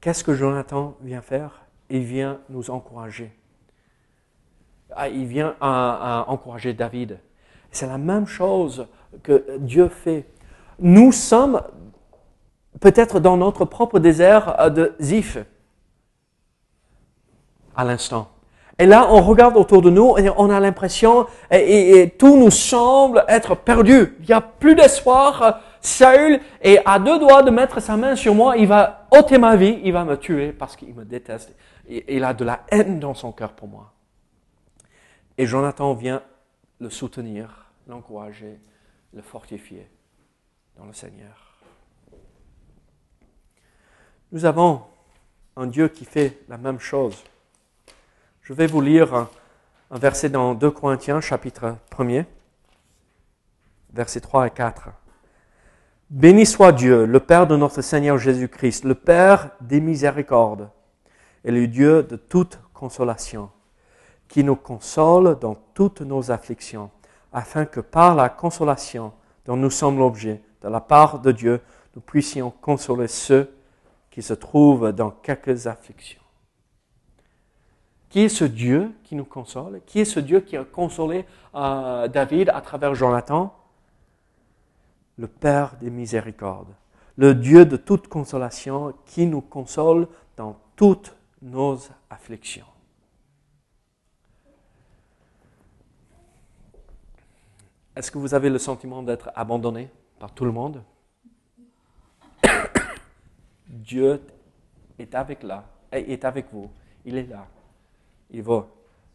Qu'est-ce 0.00 0.24
que 0.24 0.34
Jonathan 0.34 0.96
vient 1.02 1.20
faire? 1.20 1.66
Il 1.90 2.04
vient 2.04 2.40
nous 2.48 2.70
encourager. 2.70 3.36
Ah, 4.92 5.08
il 5.08 5.26
vient 5.26 5.56
encourager 5.60 6.72
David. 6.72 7.18
C'est 7.70 7.86
la 7.86 7.98
même 7.98 8.26
chose 8.26 8.88
que 9.22 9.58
Dieu 9.58 9.88
fait. 9.88 10.26
Nous 10.78 11.12
sommes 11.12 11.62
peut-être 12.80 13.20
dans 13.20 13.36
notre 13.36 13.64
propre 13.64 13.98
désert 13.98 14.60
euh, 14.60 14.70
de 14.70 14.94
Ziph 15.00 15.38
à 17.76 17.84
l'instant. 17.84 18.28
Et 18.78 18.86
là, 18.86 19.08
on 19.10 19.20
regarde 19.20 19.56
autour 19.56 19.82
de 19.82 19.90
nous 19.90 20.16
et 20.16 20.30
on 20.36 20.48
a 20.48 20.58
l'impression, 20.58 21.26
et, 21.50 22.14
tout 22.18 22.38
nous 22.38 22.50
semble 22.50 23.24
être 23.28 23.54
perdu. 23.54 24.16
Il 24.20 24.26
n'y 24.26 24.32
a 24.32 24.40
plus 24.40 24.74
d'espoir. 24.74 25.60
Saül 25.82 26.40
est 26.62 26.80
à 26.86 26.98
deux 26.98 27.18
doigts 27.18 27.42
de 27.42 27.50
mettre 27.50 27.80
sa 27.80 27.98
main 27.98 28.16
sur 28.16 28.34
moi. 28.34 28.56
Il 28.56 28.66
va 28.66 29.06
ôter 29.10 29.36
ma 29.36 29.54
vie. 29.56 29.80
Il 29.84 29.92
va 29.92 30.04
me 30.04 30.16
tuer 30.16 30.52
parce 30.52 30.76
qu'il 30.76 30.94
me 30.94 31.04
déteste 31.04 31.54
il 31.90 32.24
a 32.24 32.34
de 32.34 32.44
la 32.44 32.64
haine 32.70 33.00
dans 33.00 33.14
son 33.14 33.32
cœur 33.32 33.52
pour 33.52 33.68
moi. 33.68 33.92
Et 35.36 35.46
Jonathan 35.46 35.94
vient 35.94 36.22
le 36.78 36.90
soutenir, 36.90 37.72
l'encourager, 37.86 38.60
le 39.12 39.22
fortifier 39.22 39.88
dans 40.76 40.84
le 40.84 40.92
Seigneur. 40.92 41.49
Nous 44.32 44.44
avons 44.44 44.82
un 45.56 45.66
Dieu 45.66 45.88
qui 45.88 46.04
fait 46.04 46.38
la 46.48 46.56
même 46.56 46.78
chose. 46.78 47.20
Je 48.42 48.52
vais 48.52 48.68
vous 48.68 48.80
lire 48.80 49.12
un, 49.12 49.28
verset 49.90 50.28
dans 50.28 50.54
2 50.54 50.70
Corinthiens 50.70 51.20
chapitre 51.20 51.74
1er, 51.90 52.26
versets 53.92 54.20
3 54.20 54.46
et 54.46 54.50
4. 54.50 54.90
Béni 56.10 56.46
soit 56.46 56.70
Dieu, 56.70 57.06
le 57.06 57.18
Père 57.18 57.48
de 57.48 57.56
notre 57.56 57.82
Seigneur 57.82 58.18
Jésus-Christ, 58.18 58.84
le 58.84 58.94
Père 58.94 59.50
des 59.60 59.80
miséricordes 59.80 60.70
et 61.42 61.50
le 61.50 61.66
Dieu 61.66 62.04
de 62.04 62.14
toute 62.14 62.60
consolation, 62.72 63.50
qui 64.28 64.44
nous 64.44 64.54
console 64.54 65.40
dans 65.40 65.56
toutes 65.74 66.02
nos 66.02 66.30
afflictions, 66.30 66.92
afin 67.32 67.64
que 67.64 67.80
par 67.80 68.14
la 68.14 68.28
consolation 68.28 69.12
dont 69.44 69.56
nous 69.56 69.70
sommes 69.70 69.98
l'objet, 69.98 70.40
de 70.62 70.68
la 70.68 70.80
part 70.80 71.18
de 71.18 71.32
Dieu, 71.32 71.60
nous 71.96 72.00
puissions 72.00 72.52
consoler 72.60 73.08
ceux 73.08 73.52
qui 74.10 74.22
se 74.22 74.34
trouvent 74.34 74.92
dans 74.92 75.10
quelques 75.10 75.66
afflictions. 75.66 76.20
Qui 78.08 78.22
est 78.22 78.28
ce 78.28 78.44
Dieu 78.44 78.92
qui 79.04 79.14
nous 79.14 79.24
console? 79.24 79.80
Qui 79.86 80.00
est 80.00 80.04
ce 80.04 80.18
Dieu 80.18 80.40
qui 80.40 80.56
a 80.56 80.64
consolé 80.64 81.24
euh, 81.54 82.08
David 82.08 82.48
à 82.48 82.60
travers 82.60 82.94
Jonathan? 82.94 83.56
Le 85.16 85.28
Père 85.28 85.76
des 85.80 85.90
miséricordes, 85.90 86.74
le 87.16 87.34
Dieu 87.34 87.64
de 87.66 87.76
toute 87.76 88.08
consolation 88.08 88.94
qui 89.04 89.26
nous 89.26 89.42
console 89.42 90.08
dans 90.36 90.56
toutes 90.74 91.14
nos 91.42 91.78
afflictions. 92.08 92.66
Est-ce 97.94 98.10
que 98.10 98.18
vous 98.18 98.34
avez 98.34 98.48
le 98.48 98.58
sentiment 98.58 99.02
d'être 99.02 99.30
abandonné 99.34 99.90
par 100.18 100.32
tout 100.32 100.44
le 100.44 100.52
monde? 100.52 100.82
Dieu 103.70 104.20
est 104.98 105.14
avec 105.14 105.42
là, 105.42 105.64
est 105.92 106.24
avec 106.24 106.46
vous. 106.52 106.70
Il 107.04 107.16
est 107.16 107.26
là. 107.26 107.46
Il 108.30 108.42
va 108.42 108.66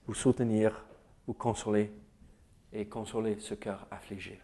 vous 0.07 0.13
soutenir, 0.13 0.85
vous 1.27 1.33
consoler 1.33 1.91
et 2.73 2.85
consoler 2.85 3.37
ce 3.39 3.53
cœur 3.53 3.85
affligé. 3.91 4.39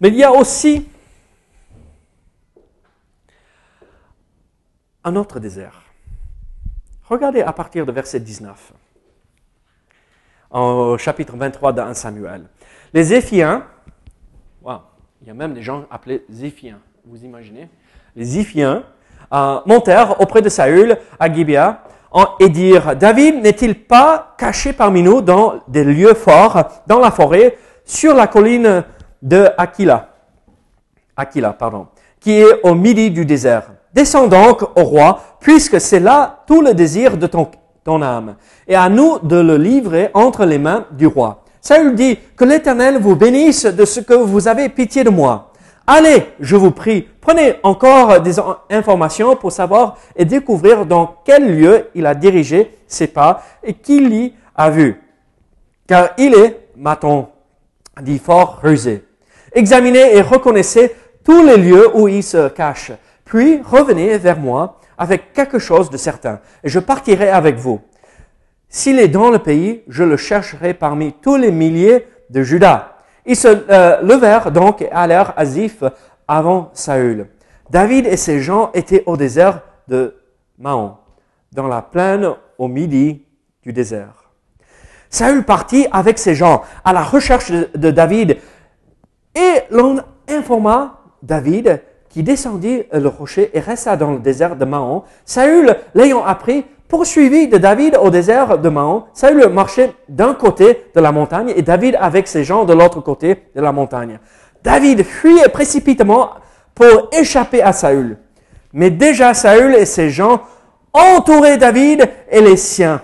Mais 0.00 0.08
il 0.08 0.16
y 0.16 0.24
a 0.24 0.32
aussi 0.32 0.88
un 5.04 5.16
autre 5.16 5.38
désert. 5.38 5.82
Regardez 7.04 7.42
à 7.42 7.52
partir 7.52 7.84
de 7.84 7.92
verset 7.92 8.20
19. 8.20 8.72
au 10.52 10.98
chapitre 10.98 11.36
23 11.36 11.72
d'un 11.72 11.94
Samuel. 11.94 12.48
Les 12.92 13.12
Éphiens, 13.12 13.66
il 15.22 15.28
y 15.28 15.30
a 15.30 15.34
même 15.34 15.54
des 15.54 15.62
gens 15.62 15.86
appelés 15.90 16.24
Zéphiens, 16.30 16.80
vous 17.04 17.24
imaginez? 17.24 17.68
Les 18.16 18.24
Zéphiens 18.24 18.82
euh, 19.32 19.58
montèrent 19.66 20.20
auprès 20.20 20.42
de 20.42 20.48
Saül 20.48 20.96
à 21.18 21.32
Gibea 21.32 21.82
et 22.40 22.48
dirent, 22.48 22.96
David 22.96 23.42
n'est-il 23.42 23.86
pas 23.86 24.34
caché 24.36 24.72
parmi 24.72 25.02
nous 25.02 25.20
dans 25.20 25.54
des 25.68 25.84
lieux 25.84 26.14
forts, 26.14 26.64
dans 26.86 26.98
la 26.98 27.10
forêt, 27.10 27.56
sur 27.84 28.14
la 28.14 28.26
colline 28.26 28.84
de 29.22 29.48
Aquila, 29.56 30.08
Aquila 31.16 31.52
pardon, 31.52 31.86
qui 32.18 32.32
est 32.40 32.62
au 32.62 32.74
midi 32.74 33.10
du 33.10 33.24
désert 33.24 33.70
Descends 33.92 34.28
donc 34.28 34.62
au 34.76 34.84
roi, 34.84 35.20
puisque 35.40 35.80
c'est 35.80 35.98
là 36.00 36.42
tout 36.46 36.62
le 36.62 36.74
désir 36.74 37.16
de 37.16 37.26
ton 37.26 38.02
âme, 38.02 38.36
et 38.68 38.76
à 38.76 38.88
nous 38.88 39.18
de 39.18 39.36
le 39.36 39.56
livrer 39.56 40.10
entre 40.14 40.44
les 40.44 40.58
mains 40.58 40.86
du 40.92 41.06
roi. 41.08 41.42
Saül 41.60 41.94
dit, 41.94 42.18
que 42.36 42.44
l'Éternel 42.44 42.98
vous 42.98 43.16
bénisse 43.16 43.66
de 43.66 43.84
ce 43.84 44.00
que 44.00 44.14
vous 44.14 44.48
avez 44.48 44.68
pitié 44.68 45.04
de 45.04 45.10
moi. 45.10 45.49
Allez, 45.92 46.28
je 46.38 46.54
vous 46.54 46.70
prie, 46.70 47.08
prenez 47.20 47.56
encore 47.64 48.20
des 48.20 48.36
informations 48.70 49.34
pour 49.34 49.50
savoir 49.50 49.98
et 50.14 50.24
découvrir 50.24 50.86
dans 50.86 51.16
quel 51.24 51.58
lieu 51.58 51.88
il 51.96 52.06
a 52.06 52.14
dirigé 52.14 52.78
ses 52.86 53.08
pas 53.08 53.42
et 53.64 53.74
qui 53.74 53.98
l'y 53.98 54.32
a 54.54 54.70
vu. 54.70 55.02
Car 55.88 56.10
il 56.16 56.32
est, 56.34 56.68
m'a-t-on 56.76 57.26
dit, 58.02 58.20
fort 58.20 58.60
rusé. 58.62 59.04
Examinez 59.52 60.14
et 60.14 60.22
reconnaissez 60.22 60.94
tous 61.24 61.44
les 61.44 61.56
lieux 61.56 61.90
où 61.96 62.06
il 62.06 62.22
se 62.22 62.48
cache. 62.50 62.92
Puis 63.24 63.60
revenez 63.60 64.16
vers 64.16 64.38
moi 64.38 64.78
avec 64.96 65.32
quelque 65.32 65.58
chose 65.58 65.90
de 65.90 65.96
certain, 65.96 66.38
et 66.62 66.68
je 66.68 66.78
partirai 66.78 67.30
avec 67.30 67.56
vous. 67.56 67.80
S'il 68.68 69.00
est 69.00 69.08
dans 69.08 69.30
le 69.30 69.40
pays, 69.40 69.82
je 69.88 70.04
le 70.04 70.16
chercherai 70.16 70.72
parmi 70.72 71.14
tous 71.14 71.34
les 71.34 71.50
milliers 71.50 72.06
de 72.30 72.44
Judas. 72.44 72.99
Ils 73.26 73.36
se 73.36 73.48
euh, 73.48 74.00
levèrent 74.02 74.50
donc 74.50 74.82
et 74.82 74.90
allèrent 74.90 75.34
à 75.36 75.44
avant 76.28 76.70
Saül. 76.74 77.28
David 77.70 78.06
et 78.06 78.16
ses 78.16 78.40
gens 78.40 78.70
étaient 78.72 79.02
au 79.06 79.16
désert 79.16 79.60
de 79.88 80.16
Mahon, 80.58 80.94
dans 81.52 81.66
la 81.66 81.82
plaine 81.82 82.30
au 82.58 82.68
midi 82.68 83.24
du 83.62 83.72
désert. 83.72 84.30
Saül 85.08 85.44
partit 85.44 85.86
avec 85.90 86.18
ses 86.18 86.34
gens 86.34 86.62
à 86.84 86.92
la 86.92 87.02
recherche 87.02 87.50
de, 87.50 87.90
David 87.90 88.38
et 89.34 89.54
l'on 89.70 89.98
informa 90.28 91.00
David 91.22 91.82
qui 92.08 92.22
descendit 92.22 92.84
le 92.92 93.08
rocher 93.08 93.50
et 93.54 93.60
resta 93.60 93.96
dans 93.96 94.12
le 94.12 94.18
désert 94.18 94.56
de 94.56 94.64
Mahon. 94.64 95.02
Saül, 95.24 95.76
l'ayant 95.94 96.24
appris, 96.24 96.64
poursuivi 96.90 97.48
de 97.48 97.56
David 97.56 97.96
au 97.96 98.10
désert 98.10 98.58
de 98.58 98.68
Mahon, 98.68 99.04
Saül 99.14 99.48
marchait 99.48 99.94
d'un 100.08 100.34
côté 100.34 100.84
de 100.94 101.00
la 101.00 101.12
montagne 101.12 101.54
et 101.56 101.62
David 101.62 101.96
avec 101.98 102.28
ses 102.28 102.44
gens 102.44 102.64
de 102.64 102.74
l'autre 102.74 103.00
côté 103.00 103.44
de 103.54 103.60
la 103.62 103.72
montagne. 103.72 104.18
David 104.62 105.04
fuyait 105.04 105.48
précipitamment 105.48 106.30
pour 106.74 107.08
échapper 107.12 107.62
à 107.62 107.72
Saül. 107.72 108.18
Mais 108.72 108.90
déjà 108.90 109.32
Saül 109.32 109.74
et 109.74 109.86
ses 109.86 110.10
gens 110.10 110.42
entouraient 110.92 111.58
David 111.58 112.10
et 112.28 112.40
les 112.40 112.56
siens 112.56 113.00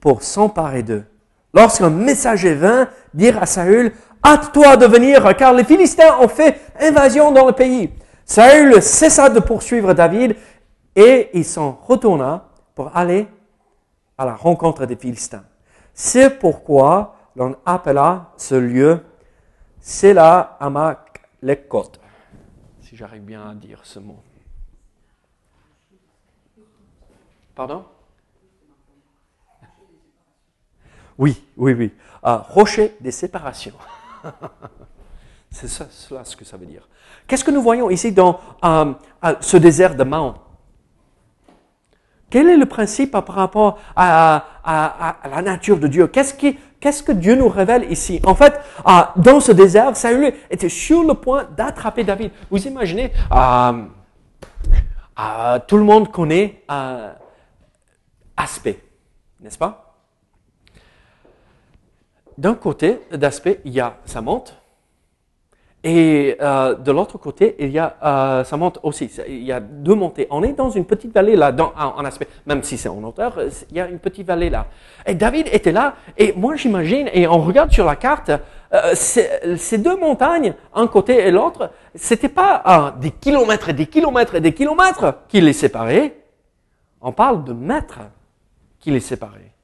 pour 0.00 0.22
s'emparer 0.22 0.82
d'eux. 0.82 1.04
Lorsqu'un 1.54 1.90
messager 1.90 2.54
vint 2.54 2.88
dire 3.14 3.40
à 3.40 3.46
Saül, 3.46 3.92
hâte-toi 4.26 4.76
de 4.76 4.86
venir, 4.86 5.36
car 5.36 5.54
les 5.54 5.64
Philistins 5.64 6.16
ont 6.20 6.28
fait 6.28 6.60
invasion 6.80 7.30
dans 7.30 7.46
le 7.46 7.52
pays. 7.52 7.90
Saül 8.24 8.82
cessa 8.82 9.30
de 9.30 9.40
poursuivre 9.40 9.94
David 9.94 10.36
et 10.94 11.30
il 11.34 11.44
s'en 11.44 11.72
retourna 11.72 12.48
pour 12.74 12.96
aller 12.96 13.26
à 14.16 14.24
la 14.24 14.34
rencontre 14.34 14.86
des 14.86 14.96
Philistins. 14.96 15.44
C'est 15.94 16.38
pourquoi 16.38 17.16
l'on 17.36 17.56
appela 17.64 18.32
ce 18.36 18.54
lieu 18.54 19.04
Sela 19.80 20.56
Amak 20.60 21.22
Lekot, 21.42 21.92
si 22.82 22.96
j'arrive 22.96 23.22
bien 23.22 23.48
à 23.48 23.54
dire 23.54 23.80
ce 23.84 24.00
mot. 24.00 24.18
Pardon? 27.54 27.84
Oui, 31.16 31.44
oui, 31.56 31.72
oui. 31.74 31.92
Rocher 32.22 32.96
des 33.00 33.10
séparations. 33.10 33.74
C'est 35.50 35.68
cela 35.68 36.24
ce 36.24 36.36
que 36.36 36.44
ça 36.44 36.56
veut 36.56 36.66
dire. 36.66 36.88
Qu'est-ce 37.26 37.44
que 37.44 37.50
nous 37.50 37.62
voyons 37.62 37.90
ici 37.90 38.12
dans 38.12 38.38
euh, 38.64 38.92
ce 39.40 39.56
désert 39.56 39.96
de 39.96 40.04
Mahon 40.04 40.34
quel 42.30 42.48
est 42.48 42.56
le 42.56 42.66
principe 42.66 43.12
par 43.12 43.34
rapport 43.34 43.78
à, 43.96 44.44
la 45.30 45.42
nature 45.42 45.78
de 45.78 45.86
Dieu? 45.86 46.06
Qu'est-ce, 46.08 47.02
que 47.02 47.12
Dieu 47.12 47.34
nous 47.34 47.48
révèle 47.48 47.90
ici? 47.90 48.20
En 48.24 48.34
fait, 48.34 48.60
dans 49.16 49.40
ce 49.40 49.52
désert, 49.52 49.96
Saül 49.96 50.32
était 50.50 50.68
sur 50.68 51.02
le 51.04 51.14
point 51.14 51.48
d'attraper 51.56 52.04
David. 52.04 52.30
Vous 52.50 52.66
imaginez, 52.66 53.12
euh, 53.32 53.72
euh, 55.18 55.58
tout 55.66 55.76
le 55.76 55.84
monde 55.84 56.12
connaît 56.12 56.62
euh, 56.70 57.12
Aspect, 58.36 58.78
n'est-ce 59.40 59.58
pas? 59.58 59.96
D'un 62.36 62.54
côté 62.54 63.00
d'Aspect, 63.10 63.60
il 63.64 63.72
y 63.72 63.80
a 63.80 63.96
sa 64.04 64.20
monte, 64.20 64.57
et 65.90 66.36
euh, 66.42 66.74
de 66.74 66.92
l'autre 66.92 67.16
côté, 67.16 67.56
il 67.58 67.70
y 67.70 67.78
a, 67.78 67.96
euh, 68.04 68.44
ça 68.44 68.58
monte 68.58 68.78
aussi. 68.82 69.10
Il 69.26 69.42
y 69.42 69.52
a 69.52 69.58
deux 69.58 69.94
montées. 69.94 70.26
On 70.28 70.42
est 70.42 70.52
dans 70.52 70.68
une 70.68 70.84
petite 70.84 71.14
vallée 71.14 71.34
là, 71.34 71.50
dans, 71.50 71.72
en, 71.78 72.04
aspect, 72.04 72.28
même 72.44 72.62
si 72.62 72.76
c'est 72.76 72.90
en 72.90 73.02
hauteur, 73.02 73.40
il 73.70 73.76
y 73.78 73.80
a 73.80 73.88
une 73.88 73.98
petite 73.98 74.26
vallée 74.26 74.50
là. 74.50 74.66
Et 75.06 75.14
David 75.14 75.48
était 75.50 75.72
là. 75.72 75.94
Et 76.18 76.34
moi, 76.36 76.56
j'imagine, 76.56 77.08
et 77.14 77.26
on 77.26 77.38
regarde 77.38 77.72
sur 77.72 77.86
la 77.86 77.96
carte, 77.96 78.30
euh, 78.74 78.94
ces 78.94 79.78
deux 79.78 79.96
montagnes, 79.96 80.52
un 80.74 80.88
côté 80.88 81.26
et 81.26 81.30
l'autre, 81.30 81.70
c'était 81.94 82.28
pas 82.28 82.94
des 83.00 83.10
kilomètres 83.10 83.70
et 83.70 83.72
des 83.72 83.86
kilomètres 83.86 84.34
et 84.34 84.42
des 84.42 84.52
kilomètres 84.52 85.14
qui 85.26 85.40
les 85.40 85.54
séparaient. 85.54 86.18
On 87.00 87.12
parle 87.12 87.44
de 87.44 87.54
mètres 87.54 88.00
qui 88.78 88.90
les 88.90 89.00
séparaient. 89.00 89.54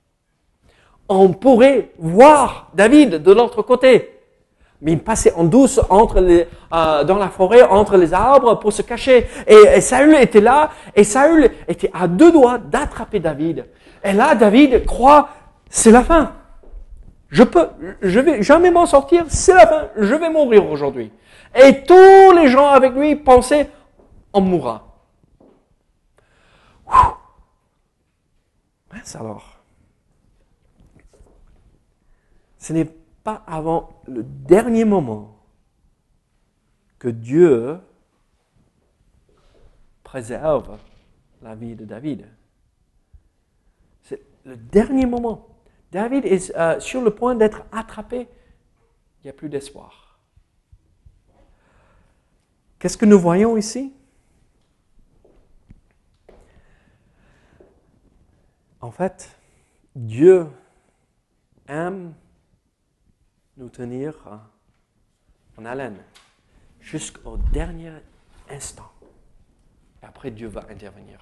On 1.06 1.34
pourrait 1.34 1.90
voir 1.98 2.70
David 2.72 3.22
de 3.22 3.32
l'autre 3.32 3.60
côté 3.60 4.13
mais 4.84 4.92
il 4.92 5.02
passait 5.02 5.32
en 5.32 5.44
douce 5.44 5.80
entre 5.88 6.20
les, 6.20 6.46
euh, 6.72 7.04
dans 7.04 7.16
la 7.16 7.30
forêt, 7.30 7.62
entre 7.62 7.96
les 7.96 8.12
arbres 8.12 8.58
pour 8.60 8.70
se 8.70 8.82
cacher. 8.82 9.26
Et, 9.46 9.80
Saül 9.80 10.14
était 10.14 10.42
là, 10.42 10.70
et 10.94 11.04
Saül 11.04 11.50
était 11.66 11.90
à 11.94 12.06
deux 12.06 12.30
doigts 12.30 12.58
d'attraper 12.58 13.18
David. 13.18 13.64
Et 14.04 14.12
là, 14.12 14.34
David 14.34 14.84
croit, 14.84 15.30
c'est 15.70 15.90
la 15.90 16.04
fin. 16.04 16.34
Je 17.30 17.42
peux, 17.42 17.66
je 18.02 18.20
vais 18.20 18.42
jamais 18.42 18.70
m'en 18.70 18.84
sortir, 18.84 19.24
c'est 19.28 19.54
la 19.54 19.66
fin, 19.66 19.88
je 19.96 20.14
vais 20.14 20.28
mourir 20.28 20.70
aujourd'hui. 20.70 21.10
Et 21.54 21.82
tous 21.84 22.32
les 22.36 22.48
gens 22.48 22.68
avec 22.68 22.92
lui 22.92 23.16
pensaient, 23.16 23.70
on 24.34 24.42
mourra. 24.42 24.84
Mince 28.92 29.16
alors. 29.16 29.62
Ce 32.58 32.72
n'est 32.74 32.88
pas 33.24 33.42
avant 33.46 34.02
le 34.06 34.22
dernier 34.22 34.84
moment 34.84 35.42
que 36.98 37.08
Dieu 37.08 37.80
préserve 40.04 40.78
la 41.42 41.54
vie 41.54 41.74
de 41.74 41.86
David. 41.86 42.28
C'est 44.02 44.22
le 44.44 44.56
dernier 44.56 45.06
moment. 45.06 45.48
David 45.90 46.26
est 46.26 46.54
euh, 46.56 46.78
sur 46.80 47.02
le 47.02 47.10
point 47.14 47.34
d'être 47.34 47.62
attrapé. 47.72 48.28
Il 49.20 49.24
n'y 49.24 49.30
a 49.30 49.32
plus 49.32 49.48
d'espoir. 49.48 50.18
Qu'est-ce 52.78 52.98
que 52.98 53.06
nous 53.06 53.18
voyons 53.18 53.56
ici? 53.56 53.94
En 58.82 58.90
fait, 58.90 59.34
Dieu 59.96 60.46
aime 61.66 62.12
nous 63.56 63.68
tenir 63.68 64.14
en 65.56 65.64
haleine 65.64 66.02
jusqu'au 66.80 67.36
dernier 67.52 67.92
instant. 68.48 68.90
Après, 70.02 70.30
Dieu 70.30 70.48
va 70.48 70.66
intervenir. 70.68 71.20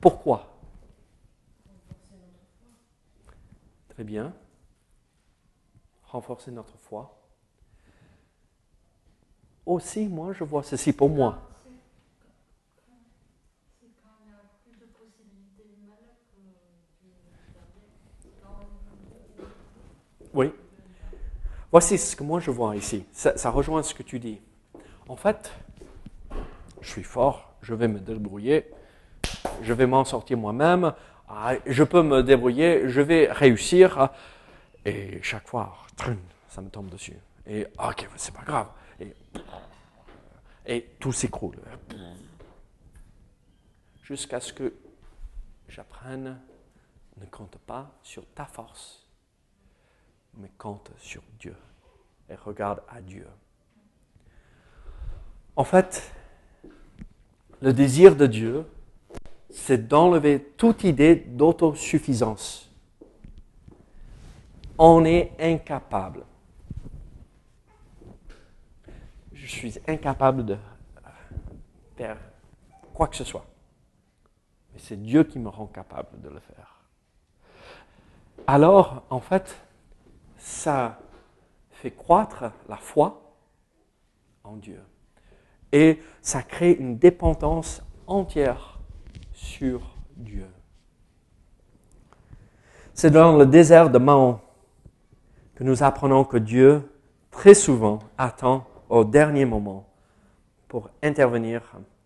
Pourquoi? 0.00 0.58
Très 3.90 4.04
bien. 4.04 4.34
Renforcer 6.04 6.50
notre 6.50 6.76
foi. 6.78 7.20
Aussi, 9.64 10.08
moi, 10.08 10.32
je 10.32 10.44
vois 10.44 10.62
ceci 10.62 10.92
pour 10.92 11.08
moi. 11.08 11.40
Oui. 20.34 20.52
Voici 21.74 21.98
ce 21.98 22.14
que 22.14 22.22
moi 22.22 22.38
je 22.38 22.52
vois 22.52 22.76
ici. 22.76 23.04
Ça, 23.10 23.50
rejoint 23.50 23.82
ce 23.82 23.94
que 23.94 24.04
tu 24.04 24.20
dis. 24.20 24.40
En 25.08 25.16
fait, 25.16 25.50
je 26.80 26.88
suis 26.88 27.02
fort, 27.02 27.56
je 27.62 27.74
vais 27.74 27.88
me 27.88 27.98
débrouiller, 27.98 28.70
je 29.60 29.72
vais 29.72 29.84
m'en 29.84 30.04
sortir 30.04 30.38
moi-même. 30.38 30.94
ah, 31.28 31.54
je 31.66 31.82
peux 31.82 32.02
me 32.02 32.22
débrouiller, 32.22 32.88
je 32.88 33.00
vais 33.00 33.26
réussir. 33.28 34.10
Et 34.84 35.20
chaque 35.20 35.48
fois, 35.48 35.76
ça 36.46 36.60
me 36.60 36.68
tombe 36.68 36.90
dessus. 36.90 37.18
Et 37.44 37.66
ok, 37.76 38.08
c'est 38.14 38.34
pas 38.34 38.44
grave. 38.44 38.68
Et, 39.00 39.12
et 40.66 40.82
tout 41.00 41.10
s'écroule. 41.10 41.58
Jusqu'à 44.04 44.38
ce 44.38 44.52
que 44.52 44.72
j'apprenne, 45.66 46.38
ne 47.16 47.26
compte 47.26 47.58
pas 47.66 47.90
sur 48.04 48.24
ta 48.32 48.44
force, 48.44 49.03
mais 50.38 50.50
compte 50.58 50.90
sur 50.98 51.22
Dieu. 51.38 51.56
Et 52.28 52.34
regarde 52.34 52.82
à 52.88 53.00
Dieu. 53.00 53.26
En 55.56 55.64
fait, 55.64 56.12
le 57.60 57.72
désir 57.72 58.16
de 58.16 58.26
Dieu, 58.26 58.66
c'est 59.50 59.86
d'enlever 59.86 60.42
toute 60.56 60.84
idée 60.84 61.14
d'autosuffisance. 61.14 62.70
On 64.76 65.04
est 65.04 65.32
incapable. 65.38 66.24
Je 69.32 69.46
suis 69.46 69.78
incapable 69.86 70.44
de 70.44 70.56
faire 71.96 72.16
quoi 72.92 73.06
que 73.06 73.16
ce 73.16 73.24
soit. 73.24 73.46
Mais 74.72 74.80
c'est 74.80 75.00
Dieu 75.00 75.22
qui 75.22 75.38
me 75.38 75.48
rend 75.48 75.66
capable 75.66 76.20
de 76.20 76.28
le 76.28 76.40
faire. 76.40 76.82
Alors, 78.46 79.04
en 79.10 79.20
fait, 79.20 79.56
ça 80.44 80.98
fait 81.70 81.90
croître 81.90 82.52
la 82.68 82.76
foi 82.76 83.34
en 84.44 84.56
Dieu. 84.56 84.80
Et 85.72 86.02
ça 86.20 86.42
crée 86.42 86.72
une 86.72 86.98
dépendance 86.98 87.82
entière 88.06 88.78
sur 89.32 89.96
Dieu. 90.16 90.46
C'est 92.92 93.10
dans 93.10 93.38
le 93.38 93.46
désert 93.46 93.88
de 93.88 93.96
Mahon 93.96 94.38
que 95.54 95.64
nous 95.64 95.82
apprenons 95.82 96.24
que 96.24 96.36
Dieu, 96.36 96.92
très 97.30 97.54
souvent, 97.54 98.00
attend 98.18 98.66
au 98.90 99.02
dernier 99.02 99.46
moment 99.46 99.88
pour 100.68 100.90
intervenir 101.02 101.62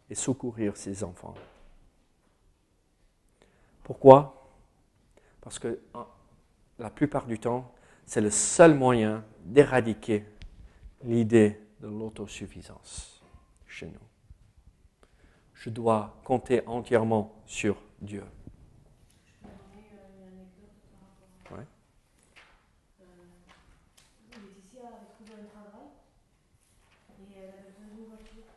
et 0.09 0.15
secourir 0.15 0.77
ses 0.77 1.03
enfants. 1.03 1.35
Pourquoi? 3.83 4.49
Parce 5.41 5.59
que 5.59 5.81
la 6.79 6.91
plupart 6.91 7.27
du 7.27 7.41
temps, 7.41 7.73
c'est 8.09 8.23
le 8.23 8.31
seul 8.31 8.73
moyen 8.75 9.23
d'éradiquer 9.45 10.25
l'idée 11.05 11.61
de 11.81 11.89
l'autosuffisance 11.89 13.23
chez 13.67 13.85
nous. 13.85 14.01
Je 15.53 15.69
dois 15.69 16.19
compter 16.25 16.67
entièrement 16.67 17.43
sur 17.45 17.77
Dieu. 18.01 18.25
Ouais. 21.51 21.67
Laetitia 24.31 24.81
avait 24.87 25.13
trouvé 25.13 25.43
un 25.43 25.47
travail 25.53 25.89
et 27.21 27.37
elle 27.37 27.49
avait 27.61 27.69
besoin 27.69 27.89
d'une 27.95 28.07
voiture. 28.07 28.49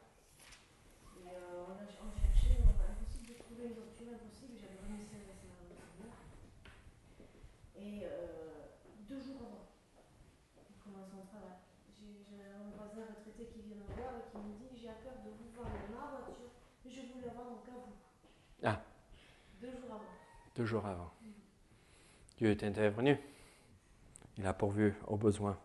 Et 1.19 1.27
euh, 1.27 1.67
on, 1.67 1.71
a, 1.73 1.83
on 2.07 2.11
cherchait, 2.15 2.55
on 2.63 2.69
a 2.79 2.87
impossible 2.95 3.27
de 3.27 3.33
trouver 3.43 3.63
une 3.67 3.73
voiture, 3.75 4.15
impossible. 4.15 4.55
J'avais 4.55 4.79
remis 4.79 5.03
ça 5.03 5.19
avec 5.19 5.35
Seigneur. 5.43 6.15
Et 7.75 8.05
euh, 8.05 8.51
deux 9.11 9.19
jours 9.19 9.43
avant, 9.43 9.67
il 10.71 10.77
commence 10.79 11.11
son 11.11 11.27
travail. 11.27 11.59
J'ai 11.99 12.39
un 12.47 12.71
voisin 12.79 13.11
retraité 13.11 13.43
qui 13.51 13.59
vient 13.67 13.75
me 13.75 13.91
voir 13.91 14.15
et 14.15 14.31
qui 14.31 14.37
me 14.39 14.55
dit 14.55 14.71
J'ai 14.79 14.95
peur 15.03 15.19
de 15.19 15.35
vous 15.35 15.51
vendre 15.51 15.75
ma 15.91 16.23
voiture, 16.23 16.47
je 16.87 17.01
vous 17.11 17.19
la 17.19 17.33
vends 17.35 17.59
donc 17.59 17.67
à 17.67 17.75
vous. 17.75 17.95
Ah. 18.63 18.79
Deux 19.59 19.71
jours 19.71 19.91
avant. 19.91 20.15
Deux 20.55 20.65
jours 20.65 20.85
avant. 20.85 21.11
Dieu 22.37 22.49
est 22.51 22.63
intervenu. 22.63 23.17
Il 24.37 24.45
a 24.45 24.53
pourvu 24.53 24.93
aux 25.07 25.15
besoins. 25.15 25.57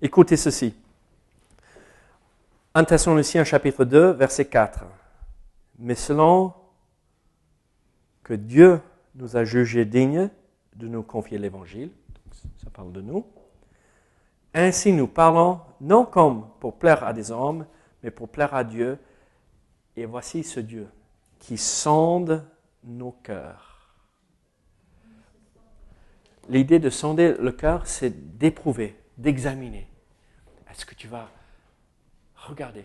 Écoutez 0.00 0.36
ceci. 0.36 0.74
1 2.74 2.84
Thessaloniciens 2.84 3.44
chapitre 3.44 3.84
2, 3.84 4.10
verset 4.12 4.46
4. 4.46 4.84
Mais 5.78 5.94
selon 5.94 6.52
que 8.22 8.34
Dieu 8.34 8.80
nous 9.14 9.36
a 9.36 9.44
jugés 9.44 9.84
dignes 9.84 10.30
de 10.76 10.88
nous 10.88 11.02
confier 11.02 11.38
l'évangile, 11.38 11.90
ça 12.62 12.70
parle 12.70 12.92
de 12.92 13.00
nous, 13.00 13.26
ainsi 14.54 14.92
nous 14.92 15.06
parlons 15.08 15.60
non 15.80 16.04
comme 16.04 16.48
pour 16.60 16.78
plaire 16.78 17.04
à 17.04 17.12
des 17.12 17.30
hommes, 17.30 17.66
mais 18.02 18.10
pour 18.10 18.28
plaire 18.28 18.54
à 18.54 18.64
Dieu. 18.64 18.98
Et 19.96 20.06
voici 20.06 20.44
ce 20.44 20.60
Dieu 20.60 20.88
qui 21.38 21.58
sonde 21.58 22.44
nos 22.84 23.12
cœurs. 23.22 23.71
L'idée 26.48 26.78
de 26.78 26.90
sonder 26.90 27.34
le 27.38 27.52
cœur, 27.52 27.86
c'est 27.86 28.38
d'éprouver, 28.38 28.96
d'examiner. 29.16 29.86
Est-ce 30.70 30.84
que 30.84 30.94
tu 30.94 31.06
vas 31.06 31.28
regarder? 32.34 32.84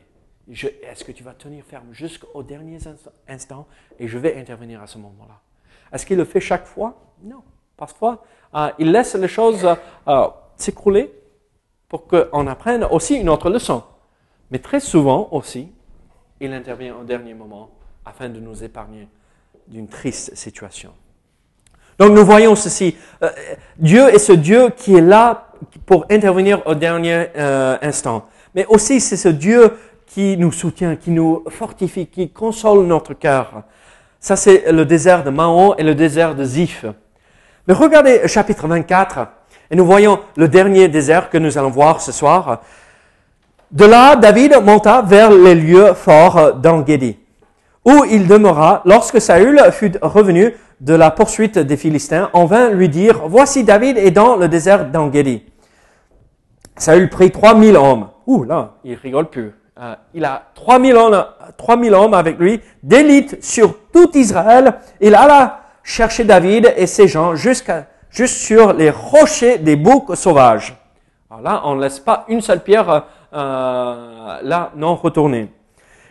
Est-ce 0.50 1.04
que 1.04 1.12
tu 1.12 1.24
vas 1.24 1.34
tenir 1.34 1.63
ferme 1.65 1.91
jusqu'au 1.91 2.43
dernier 2.43 2.78
instant 3.28 3.67
et 4.00 4.08
je 4.08 4.17
vais 4.17 4.38
intervenir 4.38 4.82
à 4.82 4.88
ce 4.88 4.98
moment-là? 4.98 5.41
Est-ce 5.91 6.06
qu'il 6.06 6.17
le 6.17 6.26
fait 6.26 6.39
chaque 6.39 6.65
fois? 6.65 7.00
Non. 7.24 7.43
Parfois, 7.76 8.24
euh, 8.56 8.70
il 8.80 8.91
laisse 8.91 9.15
les 9.15 9.28
choses 9.28 9.67
euh, 10.08 10.28
s'écrouler 10.56 11.12
pour 11.88 12.08
qu'on 12.08 12.48
apprenne 12.48 12.84
aussi 12.86 13.15
une 13.15 13.30
autre 13.30 13.50
leçon. 13.50 13.84
Mais 14.52 14.60
très 14.60 14.80
souvent 14.80 15.30
aussi, 15.32 15.72
il 16.39 16.54
intervient 16.54 16.96
au 16.96 17.04
dernier 17.04 17.34
moment 17.34 17.70
afin 18.06 18.30
de 18.30 18.39
nous 18.39 18.63
épargner 18.63 19.08
d'une 19.67 19.88
triste 19.88 20.36
situation. 20.36 20.93
Donc 22.00 22.12
nous 22.12 22.26
voyons 22.26 22.56
ceci. 22.56 22.96
Euh, 23.24 23.30
Dieu 23.78 24.08
est 24.14 24.20
ce 24.20 24.34
Dieu 24.34 24.70
qui 24.76 24.96
est 24.96 25.02
là 25.02 25.48
pour 25.86 26.06
intervenir 26.12 26.62
au 26.66 26.76
dernier 26.76 27.28
euh, 27.36 27.78
instant. 27.82 28.26
Mais 28.54 28.66
aussi 28.68 29.00
c'est 29.00 29.18
ce 29.18 29.30
Dieu 29.30 29.72
qui 30.06 30.38
nous 30.38 30.52
soutient, 30.52 30.96
qui 30.96 31.12
nous 31.12 31.44
fortifie, 31.50 32.08
qui 32.08 32.30
console 32.30 32.86
notre 32.86 33.14
cœur. 33.14 33.64
Ça 34.20 34.36
c'est 34.36 34.72
le 34.72 34.86
désert 34.86 35.24
de 35.24 35.30
Mahon 35.30 35.76
et 35.76 35.84
le 35.84 35.96
désert 35.96 36.36
de 36.36 36.44
Ziph. 36.44 36.86
Mais 37.68 37.74
regardez 37.74 38.28
chapitre 38.28 38.68
24 38.68 39.28
et 39.72 39.76
nous 39.76 39.86
voyons 39.86 40.20
le 40.36 40.48
dernier 40.48 40.88
désert 40.88 41.30
que 41.30 41.38
nous 41.38 41.58
allons 41.58 41.70
voir 41.70 42.00
ce 42.02 42.12
soir. 42.12 42.62
De 43.70 43.86
là, 43.86 44.16
David 44.16 44.56
monta 44.64 45.02
vers 45.02 45.30
les 45.30 45.56
lieux 45.56 45.94
forts 45.94 46.54
d'Engedi, 46.54 47.18
où 47.84 48.06
il 48.10 48.26
demeura 48.28 48.82
lorsque 48.86 49.20
Saül 49.20 49.60
fut 49.72 49.92
revenu 50.02 50.54
de 50.80 50.94
la 50.94 51.12
poursuite 51.12 51.58
des 51.58 51.78
Philistins. 51.78 52.30
On 52.34 52.46
vint 52.46 52.70
lui 52.70 52.90
dire, 52.90 53.22
voici 53.28 53.63
David 53.63 53.98
est 53.98 54.12
dans 54.12 54.36
le 54.36 54.48
désert 54.48 54.86
d'Engedi. 54.86 55.44
Saül 56.76 57.10
prit 57.10 57.32
3000 57.32 57.76
hommes. 57.76 58.10
Ouh, 58.28 58.44
là, 58.44 58.74
il 58.84 58.96
rigole 58.96 59.30
plus. 59.30 59.54
Euh, 59.80 59.96
il 60.13 60.26
a 60.26 60.44
3000 60.56 60.96
hommes, 60.96 61.26
3000 61.58 61.94
hommes 61.94 62.13
avec 62.13 62.40
lui, 62.40 62.62
d'élite 62.84 63.44
sur 63.44 63.76
tout 63.92 64.16
Israël. 64.18 64.76
Il 65.02 65.16
alla 65.16 65.62
chercher 65.84 66.24
David 66.24 66.74
et 66.76 66.88
ses 66.88 67.08
gens 67.08 67.36
jusqu'à 67.36 67.88
juste 68.10 68.38
sur 68.38 68.74
les 68.74 68.90
rochers 68.90 69.58
des 69.58 69.76
boucs 69.76 70.16
sauvages. 70.16 70.76
Alors 71.30 71.42
là, 71.42 71.62
on 71.66 71.76
ne 71.76 71.82
laisse 71.82 72.00
pas 72.00 72.26
une 72.28 72.42
seule 72.42 72.63
pierre 72.63 73.06
euh, 73.34 74.38
là 74.42 74.72
non 74.76 74.96
retournée. 74.96 75.52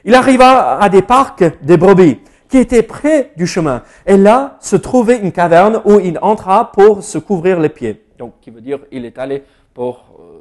Il 0.05 0.15
arriva 0.15 0.79
à 0.79 0.89
des 0.89 1.03
parcs 1.03 1.43
des 1.63 1.77
brebis 1.77 2.21
qui 2.49 2.59
étaient 2.59 2.83
près 2.83 3.33
du 3.37 3.47
chemin. 3.47 3.83
Et 4.07 4.17
là 4.17 4.57
se 4.61 4.77
trouvait 4.77 5.19
une 5.19 5.33
caverne 5.33 5.81
où 5.85 5.99
il 6.01 6.19
entra 6.23 6.73
pour 6.73 7.03
se 7.03 7.19
couvrir 7.19 7.61
les 7.61 7.69
pieds. 7.69 8.05
Donc, 8.19 8.35
qui 8.41 8.51
veut 8.51 8.61
dire 8.61 8.81
il 8.91 9.05
est 9.05 9.19
allé 9.19 9.43
pour 9.75 10.05
euh, 10.19 10.39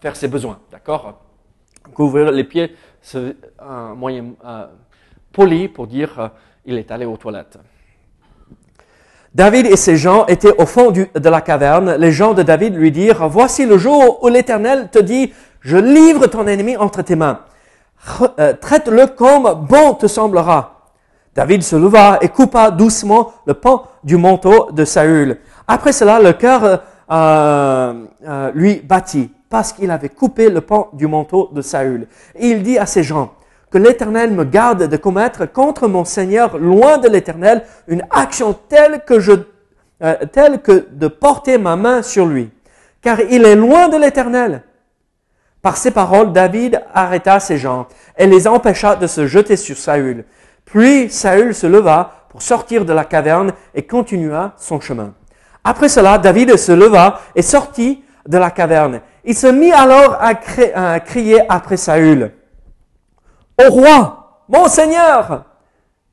faire 0.00 0.16
ses 0.16 0.28
besoins, 0.28 0.58
d'accord? 0.70 1.20
Couvrir 1.94 2.30
les 2.30 2.44
pieds, 2.44 2.74
c'est 3.00 3.36
un 3.58 3.94
moyen 3.94 4.34
poli 5.32 5.68
pour 5.68 5.86
dire 5.86 6.18
euh, 6.18 6.28
il 6.64 6.76
est 6.78 6.90
allé 6.90 7.06
aux 7.06 7.16
toilettes. 7.16 7.58
David 9.34 9.66
et 9.66 9.76
ses 9.76 9.96
gens 9.96 10.26
étaient 10.26 10.56
au 10.58 10.66
fond 10.66 10.90
de 10.90 11.28
la 11.28 11.40
caverne. 11.40 11.96
Les 11.96 12.12
gens 12.12 12.34
de 12.34 12.42
David 12.42 12.74
lui 12.74 12.90
dirent, 12.90 13.28
voici 13.28 13.66
le 13.66 13.78
jour 13.78 14.22
où 14.22 14.28
l'Éternel 14.28 14.88
te 14.90 14.98
dit, 14.98 15.32
je 15.60 15.76
livre 15.76 16.26
ton 16.26 16.46
ennemi 16.46 16.76
entre 16.76 17.02
tes 17.02 17.14
mains. 17.14 17.40
Euh, 18.38 18.52
traite-le 18.54 19.06
comme 19.06 19.66
bon 19.68 19.94
te 19.94 20.06
semblera. 20.06 20.90
David 21.34 21.62
se 21.62 21.76
leva 21.76 22.18
et 22.20 22.28
coupa 22.28 22.70
doucement 22.70 23.32
le 23.46 23.54
pan 23.54 23.86
du 24.02 24.16
manteau 24.16 24.70
de 24.72 24.84
Saül. 24.84 25.38
Après 25.66 25.92
cela, 25.92 26.20
le 26.20 26.32
cœur 26.32 26.64
euh, 27.10 27.94
euh, 28.26 28.50
lui 28.54 28.76
battit 28.76 29.30
parce 29.48 29.72
qu'il 29.72 29.90
avait 29.90 30.08
coupé 30.08 30.50
le 30.50 30.60
pan 30.60 30.88
du 30.92 31.06
manteau 31.06 31.50
de 31.52 31.62
Saül. 31.62 32.08
Il 32.40 32.62
dit 32.62 32.78
à 32.78 32.86
ses 32.86 33.02
gens, 33.02 33.32
que 33.70 33.78
l'Éternel 33.78 34.32
me 34.32 34.44
garde 34.44 34.88
de 34.88 34.96
commettre 34.96 35.50
contre 35.50 35.88
mon 35.88 36.04
Seigneur, 36.04 36.58
loin 36.58 36.98
de 36.98 37.08
l'Éternel, 37.08 37.64
une 37.86 38.02
action 38.10 38.56
telle 38.68 39.02
que, 39.04 39.20
je, 39.20 39.32
telle 40.32 40.62
que 40.62 40.86
de 40.90 41.08
porter 41.08 41.58
ma 41.58 41.76
main 41.76 42.02
sur 42.02 42.26
lui. 42.26 42.50
Car 43.02 43.20
il 43.20 43.44
est 43.44 43.56
loin 43.56 43.88
de 43.88 43.96
l'Éternel. 43.96 44.62
Par 45.62 45.76
ces 45.76 45.90
paroles, 45.90 46.32
David 46.32 46.82
arrêta 46.94 47.40
ses 47.40 47.58
gens 47.58 47.86
et 48.16 48.26
les 48.26 48.46
empêcha 48.46 48.96
de 48.96 49.06
se 49.06 49.26
jeter 49.26 49.56
sur 49.56 49.76
Saül. 49.76 50.24
Puis 50.64 51.10
Saül 51.10 51.54
se 51.54 51.66
leva 51.66 52.26
pour 52.28 52.42
sortir 52.42 52.84
de 52.84 52.92
la 52.92 53.04
caverne 53.04 53.52
et 53.74 53.86
continua 53.86 54.52
son 54.56 54.80
chemin. 54.80 55.14
Après 55.64 55.88
cela, 55.88 56.18
David 56.18 56.56
se 56.56 56.72
leva 56.72 57.20
et 57.34 57.42
sortit 57.42 58.04
de 58.26 58.38
la 58.38 58.50
caverne. 58.50 59.00
Il 59.24 59.34
se 59.34 59.46
mit 59.46 59.72
alors 59.72 60.16
à, 60.20 60.32
à 60.74 61.00
crier 61.00 61.40
après 61.48 61.76
Saül. 61.76 62.32
Au 63.58 63.70
roi, 63.70 64.42
mon 64.48 64.68
Seigneur! 64.68 65.44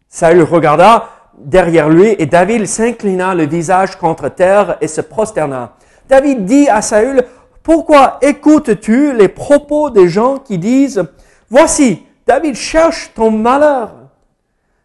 Saül 0.10 0.43
regarda 0.43 1.10
derrière 1.38 1.89
lui 1.89 2.15
et 2.17 2.25
David 2.25 2.65
s'inclina 2.65 3.36
le 3.36 3.45
visage 3.45 3.97
contre 3.97 4.29
terre 4.29 4.77
et 4.81 4.88
se 4.88 5.01
prosterna. 5.01 5.73
David 6.08 6.45
dit 6.45 6.69
à 6.69 6.81
Saül, 6.81 7.23
pourquoi 7.65 8.19
écoutes-tu 8.21 9.13
les 9.13 9.28
propos 9.28 9.89
des 9.89 10.08
gens 10.08 10.38
qui 10.38 10.60
disent, 10.60 11.04
voici, 11.49 12.04
David 12.28 12.54
cherche 12.54 13.12
ton 13.15 13.32
malheur. 13.32 13.91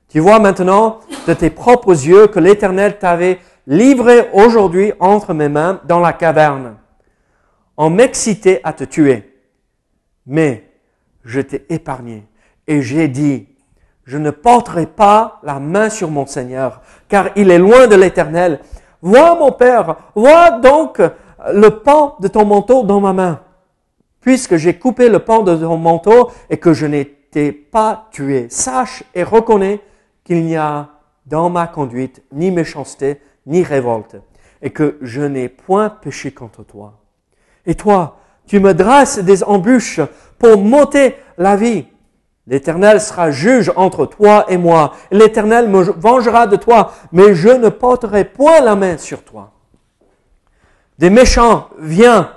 Tu 0.09 0.19
vois 0.19 0.39
maintenant 0.39 1.01
de 1.29 1.35
tes 1.35 1.51
propres 1.51 1.93
yeux 1.93 2.29
que 2.29 2.41
l'Éternel 2.41 2.99
t'avait 2.99 3.39
livré 3.67 4.31
aujourd'hui 4.33 4.95
entre 4.99 5.35
mes 5.35 5.51
mains 5.51 5.79
dans 5.85 6.01
la 6.01 6.15
caverne. 6.15 6.77
On 7.77 7.91
m'excitait 7.91 8.63
à 8.65 8.73
te 8.73 8.85
tuer. 8.85 9.31
Mais 10.27 10.65
je 11.23 11.43
t'ai 11.43 11.67
épargné 11.69 12.27
et 12.67 12.81
j'ai 12.81 13.09
dit, 13.09 13.47
je 14.07 14.17
ne 14.17 14.31
porterai 14.31 14.87
pas 14.87 15.39
la 15.43 15.61
main 15.61 15.91
sur 15.91 16.11
mon 16.11 16.25
Seigneur, 16.25 16.81
car 17.11 17.29
il 17.37 17.51
est 17.51 17.59
loin 17.59 17.89
de 17.89 17.97
l'Éternel. 17.97 18.61
Vois 19.03 19.35
mon 19.35 19.53
Père, 19.53 19.97
vois 20.15 20.53
donc 20.53 21.03
le 21.53 21.69
pan 21.71 22.17
de 22.21 22.29
ton 22.29 22.45
manteau 22.45 22.83
dans 22.85 23.01
ma 23.01 23.13
main. 23.13 23.41
Puisque 24.21 24.57
j'ai 24.57 24.79
coupé 24.79 25.09
le 25.09 25.21
pan 25.21 25.43
de 25.43 25.57
ton 25.57 25.77
manteau 25.77 26.31
et 26.51 26.59
que 26.59 26.75
je 26.75 26.87
n'ai 26.87 27.21
t'ai 27.31 27.53
pas 27.53 28.09
tué. 28.11 28.49
Sache 28.51 29.05
et 29.15 29.23
reconnais 29.23 29.81
qu'il 30.25 30.45
n'y 30.45 30.57
a 30.57 30.89
dans 31.27 31.51
ma 31.51 31.67
conduite 31.67 32.23
ni 32.33 32.51
méchanceté, 32.51 33.21
ni 33.47 33.63
révolte, 33.63 34.17
et 34.63 34.71
que 34.71 34.99
je 35.01 35.23
n'ai 35.23 35.49
point 35.49 35.91
péché 35.91 36.33
contre 36.33 36.65
toi. 36.65 37.01
Et 37.67 37.75
toi, 37.75 38.17
tu 38.47 38.59
me 38.59 38.75
dresses 38.75 39.19
des 39.19 39.45
embûches 39.45 40.01
pour 40.39 40.59
monter 40.59 41.15
la 41.39 41.57
vie. 41.57 41.87
L'Éternel 42.47 43.01
sera 43.01 43.31
juge 43.31 43.71
entre 43.77 44.07
toi 44.07 44.47
et 44.49 44.57
moi. 44.57 44.95
L'Éternel 45.13 45.69
me 45.69 45.83
vengera 45.83 46.47
de 46.47 46.57
toi, 46.57 46.93
mais 47.13 47.35
je 47.35 47.49
ne 47.49 47.69
porterai 47.69 48.25
point 48.25 48.61
la 48.61 48.75
main 48.75 48.99
sur 48.99 49.23
toi. 49.23 49.53
Des 51.01 51.09
méchants, 51.09 51.71
viens. 51.79 52.31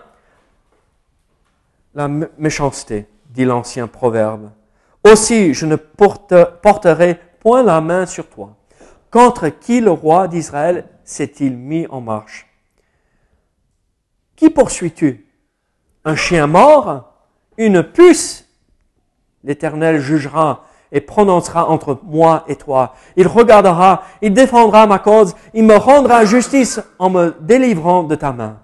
La 1.94 2.08
méchanceté, 2.08 3.10
dit 3.30 3.44
l'ancien 3.44 3.88
proverbe. 3.88 4.52
Aussi, 5.04 5.54
je 5.54 5.66
ne 5.66 5.76
porterai 5.76 7.20
point 7.42 7.62
la 7.62 7.82
main 7.82 8.06
sur 8.06 8.30
toi. 8.30 8.56
Contre 9.12 9.50
qui 9.50 9.82
le 9.82 9.92
roi 9.92 10.30
d'Israël 10.30 10.88
s'est-il 11.04 11.58
mis 11.58 11.88
en 11.88 12.00
marche? 12.00 12.48
Qui 14.38 14.50
poursuis-tu? 14.50 15.28
Un 16.06 16.16
chien 16.16 16.48
mort? 16.48 17.16
Une 17.58 17.84
puce? 17.84 18.48
L'Éternel 19.44 20.00
jugera 20.00 20.66
et 20.94 21.02
prononcera 21.02 21.68
entre 21.68 22.00
moi 22.04 22.46
et 22.48 22.56
toi. 22.56 22.94
Il 23.18 23.28
regardera, 23.28 24.04
il 24.22 24.32
défendra 24.32 24.88
ma 24.88 25.00
cause, 25.00 25.36
il 25.54 25.66
me 25.66 25.76
rendra 25.76 26.24
justice 26.24 26.80
en 27.00 27.10
me 27.10 27.36
délivrant 27.42 28.04
de 28.04 28.16
ta 28.16 28.32
main. 28.32 28.60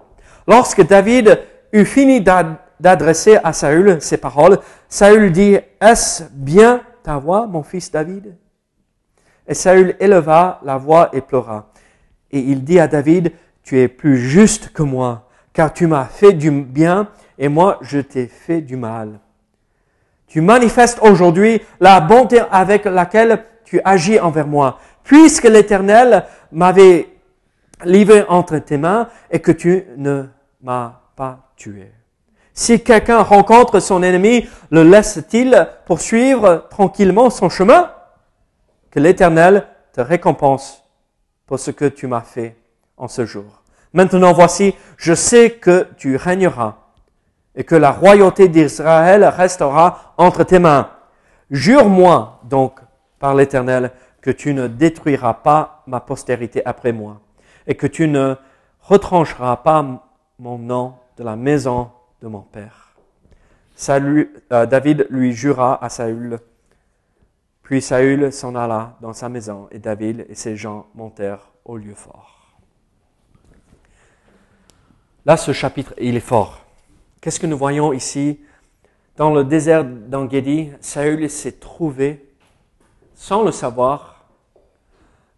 Lorsque 0.46 0.86
David 0.86 1.40
eut 1.72 1.84
fini 1.84 2.22
d'adresser 2.22 3.38
à 3.42 3.52
Saül 3.52 3.98
ces 4.00 4.16
paroles, 4.16 4.60
Saül 4.88 5.32
dit, 5.32 5.58
Est-ce 5.80 6.22
bien 6.32 6.80
ta 7.02 7.18
voix, 7.18 7.46
mon 7.46 7.64
fils 7.64 7.90
David? 7.90 8.36
Et 9.46 9.54
Saül 9.54 9.96
éleva 9.98 10.60
la 10.62 10.76
voix 10.76 11.10
et 11.12 11.20
pleura. 11.20 11.72
Et 12.30 12.38
il 12.38 12.62
dit 12.62 12.78
à 12.78 12.86
David, 12.86 13.32
Tu 13.64 13.80
es 13.80 13.88
plus 13.88 14.16
juste 14.16 14.72
que 14.72 14.84
moi, 14.84 15.28
car 15.52 15.72
tu 15.72 15.88
m'as 15.88 16.04
fait 16.04 16.32
du 16.32 16.52
bien 16.52 17.08
et 17.38 17.48
moi 17.48 17.78
je 17.82 17.98
t'ai 17.98 18.26
fait 18.28 18.60
du 18.60 18.76
mal. 18.76 19.18
Tu 20.30 20.40
manifestes 20.40 21.00
aujourd'hui 21.02 21.60
la 21.80 22.00
bonté 22.00 22.40
avec 22.52 22.84
laquelle 22.84 23.44
tu 23.64 23.80
agis 23.84 24.20
envers 24.20 24.46
moi, 24.46 24.78
puisque 25.02 25.44
l'Éternel 25.44 26.24
m'avait 26.52 27.08
livré 27.84 28.24
entre 28.28 28.58
tes 28.58 28.76
mains 28.76 29.08
et 29.32 29.40
que 29.40 29.50
tu 29.50 29.84
ne 29.96 30.26
m'as 30.62 31.00
pas 31.16 31.50
tué. 31.56 31.90
Si 32.54 32.80
quelqu'un 32.80 33.22
rencontre 33.22 33.80
son 33.80 34.04
ennemi, 34.04 34.48
le 34.70 34.84
laisse-t-il 34.84 35.68
poursuivre 35.84 36.68
tranquillement 36.70 37.28
son 37.28 37.48
chemin? 37.48 37.90
Que 38.92 39.00
l'Éternel 39.00 39.66
te 39.92 40.00
récompense 40.00 40.84
pour 41.46 41.58
ce 41.58 41.72
que 41.72 41.86
tu 41.86 42.06
m'as 42.06 42.20
fait 42.20 42.56
en 42.96 43.08
ce 43.08 43.26
jour. 43.26 43.62
Maintenant 43.92 44.32
voici, 44.32 44.76
je 44.96 45.14
sais 45.14 45.50
que 45.50 45.88
tu 45.96 46.14
régneras 46.14 46.76
et 47.54 47.64
que 47.64 47.74
la 47.74 47.90
royauté 47.90 48.48
d'Israël 48.48 49.24
restera 49.24 50.14
entre 50.16 50.44
tes 50.44 50.58
mains. 50.58 50.90
Jure-moi 51.50 52.40
donc 52.44 52.80
par 53.18 53.34
l'Éternel 53.34 53.90
que 54.20 54.30
tu 54.30 54.54
ne 54.54 54.66
détruiras 54.66 55.34
pas 55.34 55.82
ma 55.86 56.00
postérité 56.00 56.62
après 56.64 56.92
moi 56.92 57.20
et 57.66 57.74
que 57.74 57.86
tu 57.86 58.06
ne 58.06 58.34
retrancheras 58.80 59.56
pas 59.56 59.84
mon 60.38 60.58
nom 60.58 60.94
de 61.16 61.24
la 61.24 61.36
maison 61.36 61.90
de 62.22 62.28
mon 62.28 62.40
père. 62.40 62.94
Euh, 63.88 64.66
David 64.66 65.06
lui 65.10 65.32
jura 65.32 65.82
à 65.82 65.88
Saül. 65.88 66.38
Puis 67.62 67.80
Saül 67.80 68.32
s'en 68.32 68.54
alla 68.54 68.96
dans 69.00 69.12
sa 69.12 69.28
maison 69.28 69.68
et 69.70 69.78
David 69.78 70.26
et 70.28 70.34
ses 70.34 70.56
gens 70.56 70.86
montèrent 70.94 71.50
au 71.64 71.76
lieu 71.76 71.94
fort. 71.94 72.58
Là, 75.24 75.36
ce 75.36 75.52
chapitre, 75.52 75.94
il 75.98 76.16
est 76.16 76.20
fort. 76.20 76.64
Qu'est-ce 77.20 77.38
que 77.38 77.46
nous 77.46 77.58
voyons 77.58 77.92
ici? 77.92 78.40
Dans 79.16 79.34
le 79.34 79.44
désert 79.44 79.84
d'Angedi, 79.84 80.70
Saül 80.80 81.28
s'est 81.28 81.60
trouvé, 81.60 82.26
sans 83.14 83.44
le 83.44 83.52
savoir, 83.52 84.24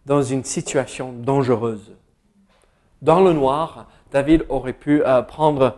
dans 0.05 0.21
une 0.21 0.45
situation 0.45 1.11
dangereuse. 1.11 1.93
Dans 3.01 3.19
le 3.19 3.33
noir, 3.33 3.89
David 4.11 4.45
aurait 4.47 4.71
pu 4.71 5.03
euh, 5.03 5.21
prendre 5.23 5.77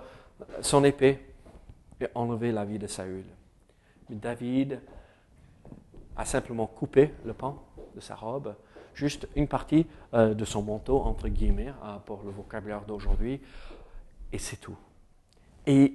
son 0.62 0.84
épée 0.84 1.20
et 2.00 2.08
enlever 2.13 2.52
la 2.52 2.65
vie 2.65 2.78
de 2.78 2.86
Saül. 2.86 3.26
Mais 4.10 4.18
David 4.18 4.80
a 6.15 6.26
simplement 6.26 6.68
coupé 6.68 7.13
le 7.26 7.34
pan 7.34 7.63
de 7.96 8.00
sa 8.00 8.13
robe, 8.13 8.54
juste 8.94 9.28
une 9.36 9.48
partie 9.48 9.88
euh, 10.13 10.36
de 10.36 10.46
son 10.46 10.62
manteau, 10.62 11.02
entre 11.02 11.30
guillemets, 11.30 11.74
euh, 11.84 11.98
pour 12.06 12.22
le 12.24 12.30
vocabulaire 12.30 12.82
d'aujourd'hui, 12.82 13.41
et 14.32 14.38
c'est 14.38 14.58
tout. 14.58 14.78
Et 15.67 15.93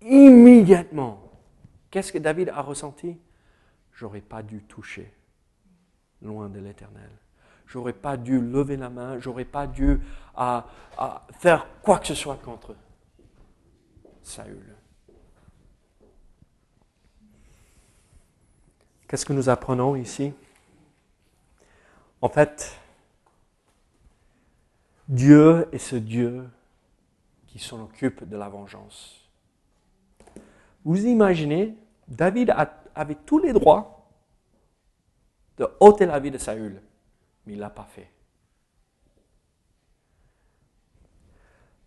immédiatement, 0.00 1.30
qu'est-ce 1.90 2.12
que 2.12 2.18
David 2.18 2.50
a 2.50 2.62
ressenti? 2.62 3.18
J'aurais 3.92 4.20
pas 4.20 4.42
dû 4.42 4.62
toucher, 4.62 5.12
loin 6.22 6.48
de 6.48 6.60
l'éternel. 6.60 7.10
J'aurais 7.66 7.92
pas 7.92 8.16
dû 8.16 8.40
lever 8.40 8.76
la 8.76 8.90
main, 8.90 9.18
j'aurais 9.18 9.44
pas 9.44 9.66
dû 9.66 10.00
faire 11.38 11.66
quoi 11.82 11.98
que 11.98 12.06
ce 12.06 12.14
soit 12.14 12.36
contre 12.36 12.76
Saül. 14.22 14.76
Qu'est-ce 19.08 19.26
que 19.26 19.32
nous 19.32 19.48
apprenons 19.48 19.96
ici? 19.96 20.32
En 22.20 22.28
fait, 22.28 22.78
Dieu 25.08 25.68
est 25.72 25.78
ce 25.78 25.96
Dieu 25.96 26.48
qui 27.52 27.58
s'en 27.58 27.82
occupe 27.82 28.26
de 28.26 28.36
la 28.38 28.48
vengeance. 28.48 29.28
Vous 30.86 31.04
imaginez, 31.04 31.76
David 32.08 32.54
avait 32.94 33.14
tous 33.14 33.38
les 33.38 33.52
droits 33.52 34.08
de 35.58 35.68
ôter 35.78 36.06
la 36.06 36.18
vie 36.18 36.30
de 36.30 36.38
Saül, 36.38 36.80
mais 37.44 37.52
il 37.52 37.56
ne 37.56 37.60
l'a 37.60 37.68
pas 37.68 37.84
fait. 37.84 38.10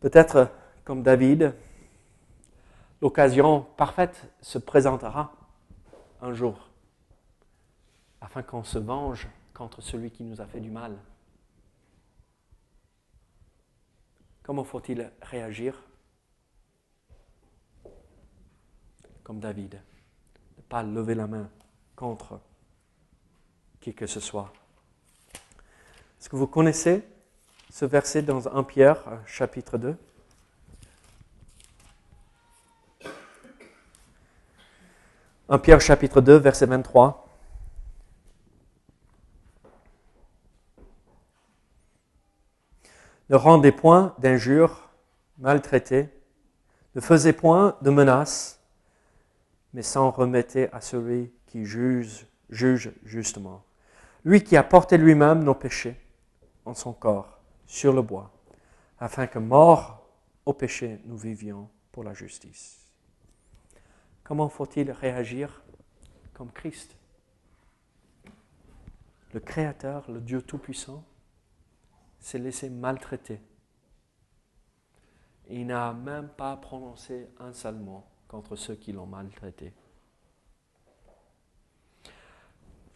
Peut-être 0.01 0.51
comme 0.83 1.01
David, 1.01 1.55
l'occasion 3.01 3.65
parfaite 3.75 4.31
se 4.41 4.59
présentera 4.59 5.33
un 6.21 6.33
jour 6.33 6.69
afin 8.21 8.43
qu'on 8.43 8.63
se 8.63 8.77
venge 8.77 9.27
contre 9.55 9.81
celui 9.81 10.11
qui 10.11 10.23
nous 10.23 10.41
a 10.41 10.45
fait 10.45 10.59
du 10.59 10.69
mal. 10.69 10.95
Comment 14.45 14.63
faut-il 14.63 15.11
réagir 15.23 15.81
Comme 19.23 19.39
David, 19.39 19.81
ne 20.57 20.61
pas 20.61 20.83
lever 20.83 21.15
la 21.15 21.25
main 21.25 21.49
contre 21.95 22.39
qui 23.81 23.95
que 23.95 24.05
ce 24.05 24.19
soit. 24.19 24.53
Est-ce 26.19 26.29
que 26.29 26.35
vous 26.35 26.45
connaissez 26.45 27.03
ce 27.71 27.85
verset 27.85 28.21
dans 28.21 28.47
1 28.47 28.63
Pierre 28.65 29.19
chapitre 29.25 29.79
2 29.79 29.97
1 35.49 35.57
Pierre 35.57 35.81
chapitre 35.81 36.21
2, 36.21 36.35
verset 36.35 36.67
23. 36.67 37.24
Ne 43.29 43.35
rendait 43.35 43.71
point 43.71 44.15
d'injures, 44.19 44.89
maltraitait, 45.37 46.13
ne 46.95 47.01
faisait 47.01 47.33
point 47.33 47.77
de 47.81 47.89
menaces, 47.89 48.61
mais 49.73 49.81
s'en 49.81 50.11
remettait 50.11 50.69
à 50.71 50.81
celui 50.81 51.33
qui 51.47 51.65
juge, 51.65 52.25
juge 52.49 52.91
justement. 53.03 53.63
Lui 54.23 54.43
qui 54.43 54.57
a 54.57 54.63
porté 54.63 54.97
lui-même 54.97 55.43
nos 55.43 55.55
péchés 55.55 55.99
en 56.65 56.73
son 56.73 56.93
corps 56.93 57.39
sur 57.67 57.93
le 57.93 58.01
bois, 58.01 58.31
afin 58.99 59.27
que 59.27 59.39
mort 59.39 60.07
au 60.45 60.53
péché, 60.53 60.99
nous 61.05 61.17
vivions 61.17 61.69
pour 61.91 62.03
la 62.03 62.13
justice. 62.13 62.85
Comment 64.23 64.49
faut-il 64.49 64.91
réagir 64.91 65.63
comme 66.33 66.51
Christ 66.51 66.95
Le 69.33 69.39
Créateur, 69.39 70.09
le 70.09 70.21
Dieu 70.21 70.41
Tout-Puissant, 70.41 71.03
s'est 72.25 72.39
laissé 72.39 72.71
maltraiter. 72.71 73.39
Il 75.47 75.67
n'a 75.67 75.93
même 75.93 76.27
pas 76.27 76.57
prononcé 76.57 77.29
un 77.37 77.53
seul 77.53 77.75
mot 77.75 78.03
contre 78.27 78.55
ceux 78.55 78.73
qui 78.73 78.91
l'ont 78.91 79.05
maltraité. 79.05 79.71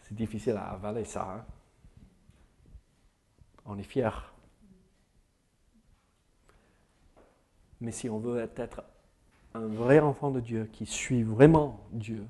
C'est 0.00 0.16
difficile 0.16 0.56
à 0.56 0.70
avaler 0.70 1.04
ça. 1.04 1.32
Hein? 1.32 1.46
On 3.66 3.78
est 3.78 3.84
fiers. 3.84 4.10
Mais 7.80 7.92
si 7.92 8.10
on 8.10 8.18
veut 8.18 8.50
être 8.56 8.82
un 9.54 9.68
vrai 9.68 10.00
enfant 10.00 10.32
de 10.32 10.40
Dieu 10.40 10.68
qui 10.72 10.86
suit 10.86 11.22
vraiment 11.22 11.86
Dieu, 11.92 12.26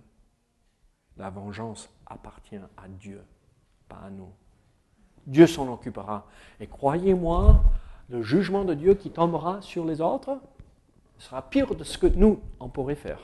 la 1.17 1.31
vengeance 1.31 1.89
appartient 2.05 2.61
à 2.77 2.89
Dieu, 2.89 3.25
pas 3.89 4.01
à 4.01 4.11
nous. 4.11 4.35
Dieu 5.27 5.47
s'en 5.47 5.73
occupera. 5.73 6.27
Et 6.61 6.67
croyez-moi, 6.67 7.63
le 8.09 8.23
jugement 8.23 8.65
de 8.65 8.75
Dieu 8.75 8.95
qui 8.95 9.11
tombera 9.11 9.63
sur 9.63 9.85
les 9.85 10.01
autres 10.01 10.39
sera 11.19 11.49
pire 11.49 11.75
de 11.75 11.85
ce 11.85 11.99
que 11.99 12.07
nous, 12.07 12.41
on 12.59 12.69
pourrait 12.69 12.97
faire. 12.97 13.21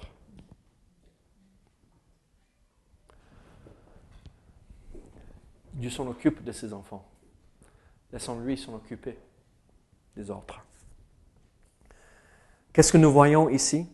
Dieu 5.73 5.91
s'en 5.91 6.07
occupe 6.07 6.43
de 6.43 6.53
ses 6.53 6.73
enfants. 6.73 7.07
Laissons-lui 8.13 8.57
s'en 8.57 8.75
occuper 8.75 9.19
des 10.17 10.31
autres. 10.31 10.65
Qu'est-ce 12.73 12.93
que 12.93 12.99
nous 12.99 13.13
voyons 13.13 13.49
ici? 13.49 13.87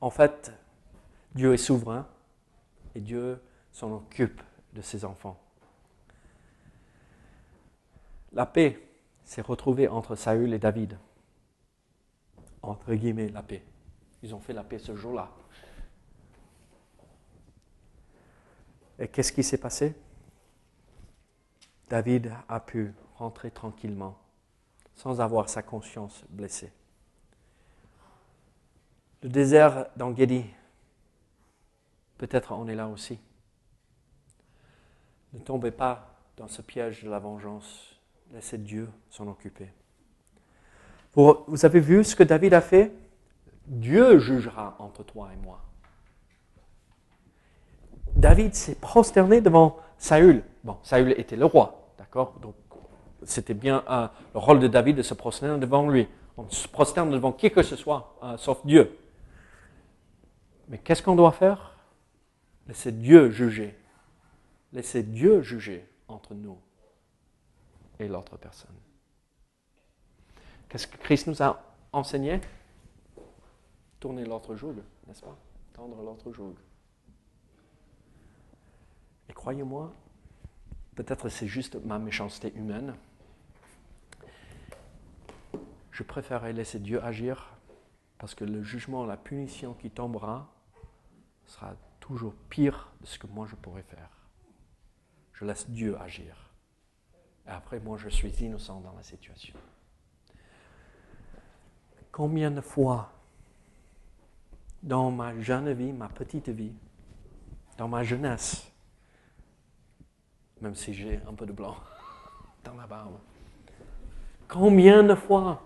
En 0.00 0.10
fait, 0.10 0.52
Dieu 1.34 1.52
est 1.52 1.58
souverain 1.58 2.06
et 2.94 3.00
Dieu 3.00 3.40
s'en 3.72 3.92
occupe 3.92 4.40
de 4.72 4.82
ses 4.82 5.04
enfants. 5.04 5.43
La 8.34 8.46
paix 8.46 8.84
s'est 9.24 9.42
retrouvée 9.42 9.86
entre 9.86 10.16
Saül 10.16 10.52
et 10.52 10.58
David. 10.58 10.98
Entre 12.62 12.92
guillemets, 12.94 13.28
la 13.28 13.42
paix. 13.42 13.62
Ils 14.22 14.34
ont 14.34 14.40
fait 14.40 14.52
la 14.52 14.64
paix 14.64 14.78
ce 14.78 14.96
jour-là. 14.96 15.30
Et 18.98 19.08
qu'est-ce 19.08 19.32
qui 19.32 19.44
s'est 19.44 19.58
passé? 19.58 19.94
David 21.88 22.32
a 22.48 22.58
pu 22.58 22.92
rentrer 23.16 23.50
tranquillement, 23.52 24.18
sans 24.94 25.20
avoir 25.20 25.48
sa 25.48 25.62
conscience 25.62 26.24
blessée. 26.28 26.72
Le 29.22 29.28
désert 29.28 29.86
d'Engedi, 29.96 30.44
peut-être 32.18 32.52
on 32.52 32.66
est 32.66 32.74
là 32.74 32.88
aussi. 32.88 33.18
Ne 35.32 35.38
tombez 35.40 35.70
pas 35.70 36.18
dans 36.36 36.48
ce 36.48 36.62
piège 36.62 37.04
de 37.04 37.10
la 37.10 37.18
vengeance 37.18 37.93
Laissez 38.32 38.58
Dieu 38.58 38.88
s'en 39.10 39.28
occuper. 39.28 39.68
Vous, 41.14 41.64
avez 41.64 41.80
vu 41.80 42.02
ce 42.02 42.16
que 42.16 42.24
David 42.24 42.54
a 42.54 42.60
fait? 42.60 42.92
Dieu 43.66 44.18
jugera 44.18 44.76
entre 44.78 45.04
toi 45.04 45.30
et 45.32 45.44
moi. 45.44 45.60
David 48.16 48.54
s'est 48.54 48.74
prosterné 48.74 49.40
devant 49.40 49.78
Saül. 49.96 50.42
Bon, 50.64 50.76
Saül 50.82 51.12
était 51.12 51.36
le 51.36 51.44
roi, 51.44 51.92
d'accord? 51.98 52.34
Donc, 52.40 52.54
c'était 53.22 53.54
bien 53.54 53.84
euh, 53.88 54.08
le 54.34 54.40
rôle 54.40 54.58
de 54.58 54.68
David 54.68 54.96
de 54.96 55.02
se 55.02 55.14
prosterner 55.14 55.58
devant 55.58 55.88
lui. 55.88 56.08
On 56.36 56.48
se 56.50 56.66
prosterne 56.66 57.10
devant 57.10 57.32
qui 57.32 57.50
que 57.50 57.62
ce 57.62 57.76
soit, 57.76 58.16
euh, 58.22 58.36
sauf 58.36 58.64
Dieu. 58.66 58.98
Mais 60.68 60.78
qu'est-ce 60.78 61.02
qu'on 61.02 61.16
doit 61.16 61.32
faire? 61.32 61.76
Laissez 62.66 62.92
Dieu 62.92 63.30
juger. 63.30 63.78
Laissez 64.72 65.02
Dieu 65.02 65.42
juger 65.42 65.86
entre 66.08 66.34
nous 66.34 66.58
et 67.98 68.08
l'autre 68.08 68.36
personne. 68.36 68.76
Qu'est-ce 70.68 70.86
que 70.86 70.96
Christ 70.96 71.26
nous 71.26 71.42
a 71.42 71.62
enseigné? 71.92 72.40
Tourner 74.00 74.24
l'autre 74.24 74.56
joug, 74.56 74.74
n'est-ce 75.06 75.22
pas? 75.22 75.36
Tendre 75.72 76.02
l'autre 76.02 76.32
joug. 76.32 76.54
Et 79.28 79.32
croyez-moi, 79.32 79.92
peut-être 80.94 81.28
c'est 81.28 81.46
juste 81.46 81.76
ma 81.84 81.98
méchanceté 81.98 82.52
humaine. 82.54 82.94
Je 85.90 86.02
préférerais 86.02 86.52
laisser 86.52 86.80
Dieu 86.80 87.02
agir 87.02 87.56
parce 88.18 88.34
que 88.34 88.44
le 88.44 88.62
jugement, 88.62 89.04
la 89.04 89.16
punition 89.16 89.74
qui 89.74 89.90
tombera 89.90 90.52
sera 91.46 91.76
toujours 92.00 92.34
pire 92.50 92.90
de 93.00 93.06
ce 93.06 93.18
que 93.18 93.26
moi 93.26 93.46
je 93.46 93.54
pourrais 93.54 93.82
faire. 93.82 94.10
Je 95.34 95.44
laisse 95.44 95.68
Dieu 95.70 95.96
agir. 96.00 96.43
Après, 97.46 97.78
moi, 97.80 97.98
je 97.98 98.08
suis 98.08 98.30
innocent 98.42 98.80
dans 98.80 98.92
la 98.96 99.02
situation. 99.02 99.54
Combien 102.10 102.50
de 102.50 102.60
fois, 102.60 103.12
dans 104.82 105.10
ma 105.10 105.38
jeune 105.40 105.72
vie, 105.72 105.92
ma 105.92 106.08
petite 106.08 106.48
vie, 106.48 106.72
dans 107.76 107.88
ma 107.88 108.02
jeunesse, 108.02 108.70
même 110.60 110.74
si 110.74 110.94
j'ai 110.94 111.20
un 111.28 111.34
peu 111.34 111.44
de 111.44 111.52
blanc 111.52 111.76
dans 112.64 112.74
la 112.74 112.86
barbe, 112.86 113.18
combien 114.48 115.02
de 115.02 115.14
fois 115.14 115.62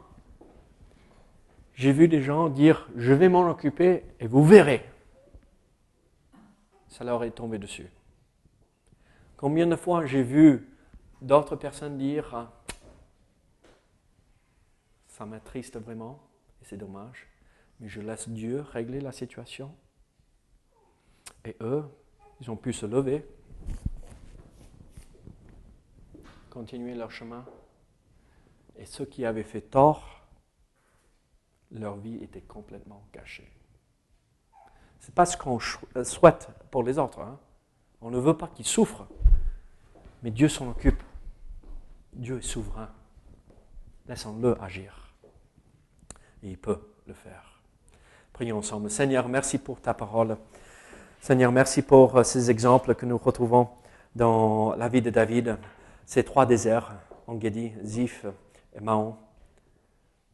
j'ai 1.74 1.92
vu 1.92 2.08
des 2.08 2.22
gens 2.22 2.48
dire 2.48 2.88
je 2.96 3.12
vais 3.12 3.28
m'en 3.28 3.48
occuper 3.48 4.04
et 4.18 4.26
vous 4.26 4.44
verrez. 4.44 4.84
Ça 6.88 7.04
leur 7.04 7.22
est 7.22 7.30
tombé 7.30 7.58
dessus. 7.58 7.88
Combien 9.36 9.68
de 9.68 9.76
fois 9.76 10.04
j'ai 10.04 10.24
vu 10.24 10.66
d'autres 11.20 11.56
personnes 11.56 11.98
dire 11.98 12.34
ah, 12.34 12.52
ça 15.08 15.26
m'attriste 15.26 15.76
vraiment 15.78 16.20
et 16.62 16.64
c'est 16.64 16.76
dommage, 16.76 17.26
mais 17.80 17.88
je 17.88 18.00
laisse 18.00 18.28
Dieu 18.28 18.60
régler 18.60 19.00
la 19.00 19.12
situation. 19.12 19.74
Et 21.44 21.56
eux, 21.60 21.84
ils 22.40 22.50
ont 22.50 22.56
pu 22.56 22.72
se 22.72 22.86
lever, 22.86 23.26
continuer 26.50 26.94
leur 26.94 27.10
chemin. 27.10 27.44
Et 28.76 28.86
ceux 28.86 29.04
qui 29.04 29.24
avaient 29.24 29.42
fait 29.42 29.60
tort, 29.60 30.26
leur 31.70 31.96
vie 31.96 32.22
était 32.22 32.40
complètement 32.40 33.02
gâchée. 33.12 33.50
Ce 35.00 35.08
n'est 35.08 35.14
pas 35.14 35.26
ce 35.26 35.36
qu'on 35.36 35.58
souhaite 35.58 36.48
pour 36.70 36.82
les 36.82 36.98
autres. 36.98 37.20
Hein. 37.20 37.38
On 38.00 38.10
ne 38.10 38.18
veut 38.18 38.36
pas 38.36 38.48
qu'ils 38.48 38.66
souffrent, 38.66 39.06
mais 40.22 40.30
Dieu 40.30 40.48
s'en 40.48 40.70
occupe. 40.70 41.02
Dieu 42.18 42.38
est 42.38 42.42
souverain. 42.42 42.88
Laissons-le 44.08 44.60
agir. 44.60 45.14
Il 46.42 46.58
peut 46.58 46.80
le 47.06 47.14
faire. 47.14 47.60
Prions 48.32 48.58
ensemble. 48.58 48.90
Seigneur, 48.90 49.28
merci 49.28 49.56
pour 49.56 49.80
ta 49.80 49.94
parole. 49.94 50.36
Seigneur, 51.20 51.52
merci 51.52 51.80
pour 51.80 52.16
euh, 52.16 52.24
ces 52.24 52.50
exemples 52.50 52.96
que 52.96 53.06
nous 53.06 53.18
retrouvons 53.18 53.68
dans 54.16 54.74
la 54.74 54.88
vie 54.88 55.00
de 55.00 55.10
David, 55.10 55.58
ces 56.06 56.24
trois 56.24 56.44
déserts, 56.44 56.92
Engedi, 57.28 57.72
Ziph 57.84 58.26
et 58.74 58.80
Mahon. 58.80 59.14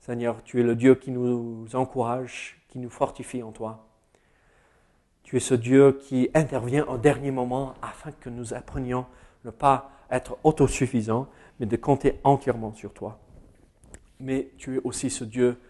Seigneur, 0.01 0.43
tu 0.43 0.61
es 0.61 0.63
le 0.63 0.77
Dieu 0.77 0.95
qui 0.95 1.11
nous 1.11 1.67
encourage, 1.75 2.63
qui 2.69 2.79
nous 2.79 2.91
fortifie 2.91 3.43
en 3.43 3.53
toi. 3.53 3.87
Tu 5.23 5.37
es 5.37 5.41
ce 5.41 5.55
Dieu 5.55 5.99
qui 6.01 6.31
intervient 6.33 6.87
au 6.87 6.97
dernier 6.97 7.31
moment 7.31 7.75
afin 7.83 8.11
que 8.13 8.31
nous 8.31 8.55
apprenions 8.55 9.05
ne 9.45 9.51
pas 9.51 9.91
être 10.11 10.39
autosuffisants, 10.45 11.29
mais 11.59 11.67
de 11.67 11.77
compter 11.77 12.21
entièrement 12.25 12.73
sur 12.75 12.93
toi. 12.93 13.21
Mais 14.21 14.51
tu 14.59 14.77
es 14.77 14.81
aussi 14.85 15.11
ce 15.11 15.25
Dieu 15.25 15.61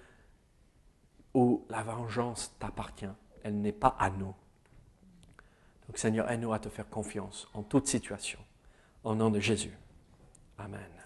où 1.35 1.65
la 1.69 1.83
vengeance 1.83 2.55
t'appartient. 2.59 3.07
Elle 3.43 3.61
n'est 3.61 3.73
pas 3.73 3.97
à 3.99 4.11
nous. 4.11 4.35
Donc 5.87 5.99
Seigneur, 5.99 6.31
aide-nous 6.31 6.53
à 6.53 6.59
te 6.59 6.69
faire 6.69 6.89
confiance 6.89 7.49
en 7.55 7.63
toute 7.63 7.87
situation. 7.87 8.39
Au 9.03 9.15
nom 9.15 9.31
de 9.31 9.41
Jésus. 9.41 9.77
Amen. 10.59 11.04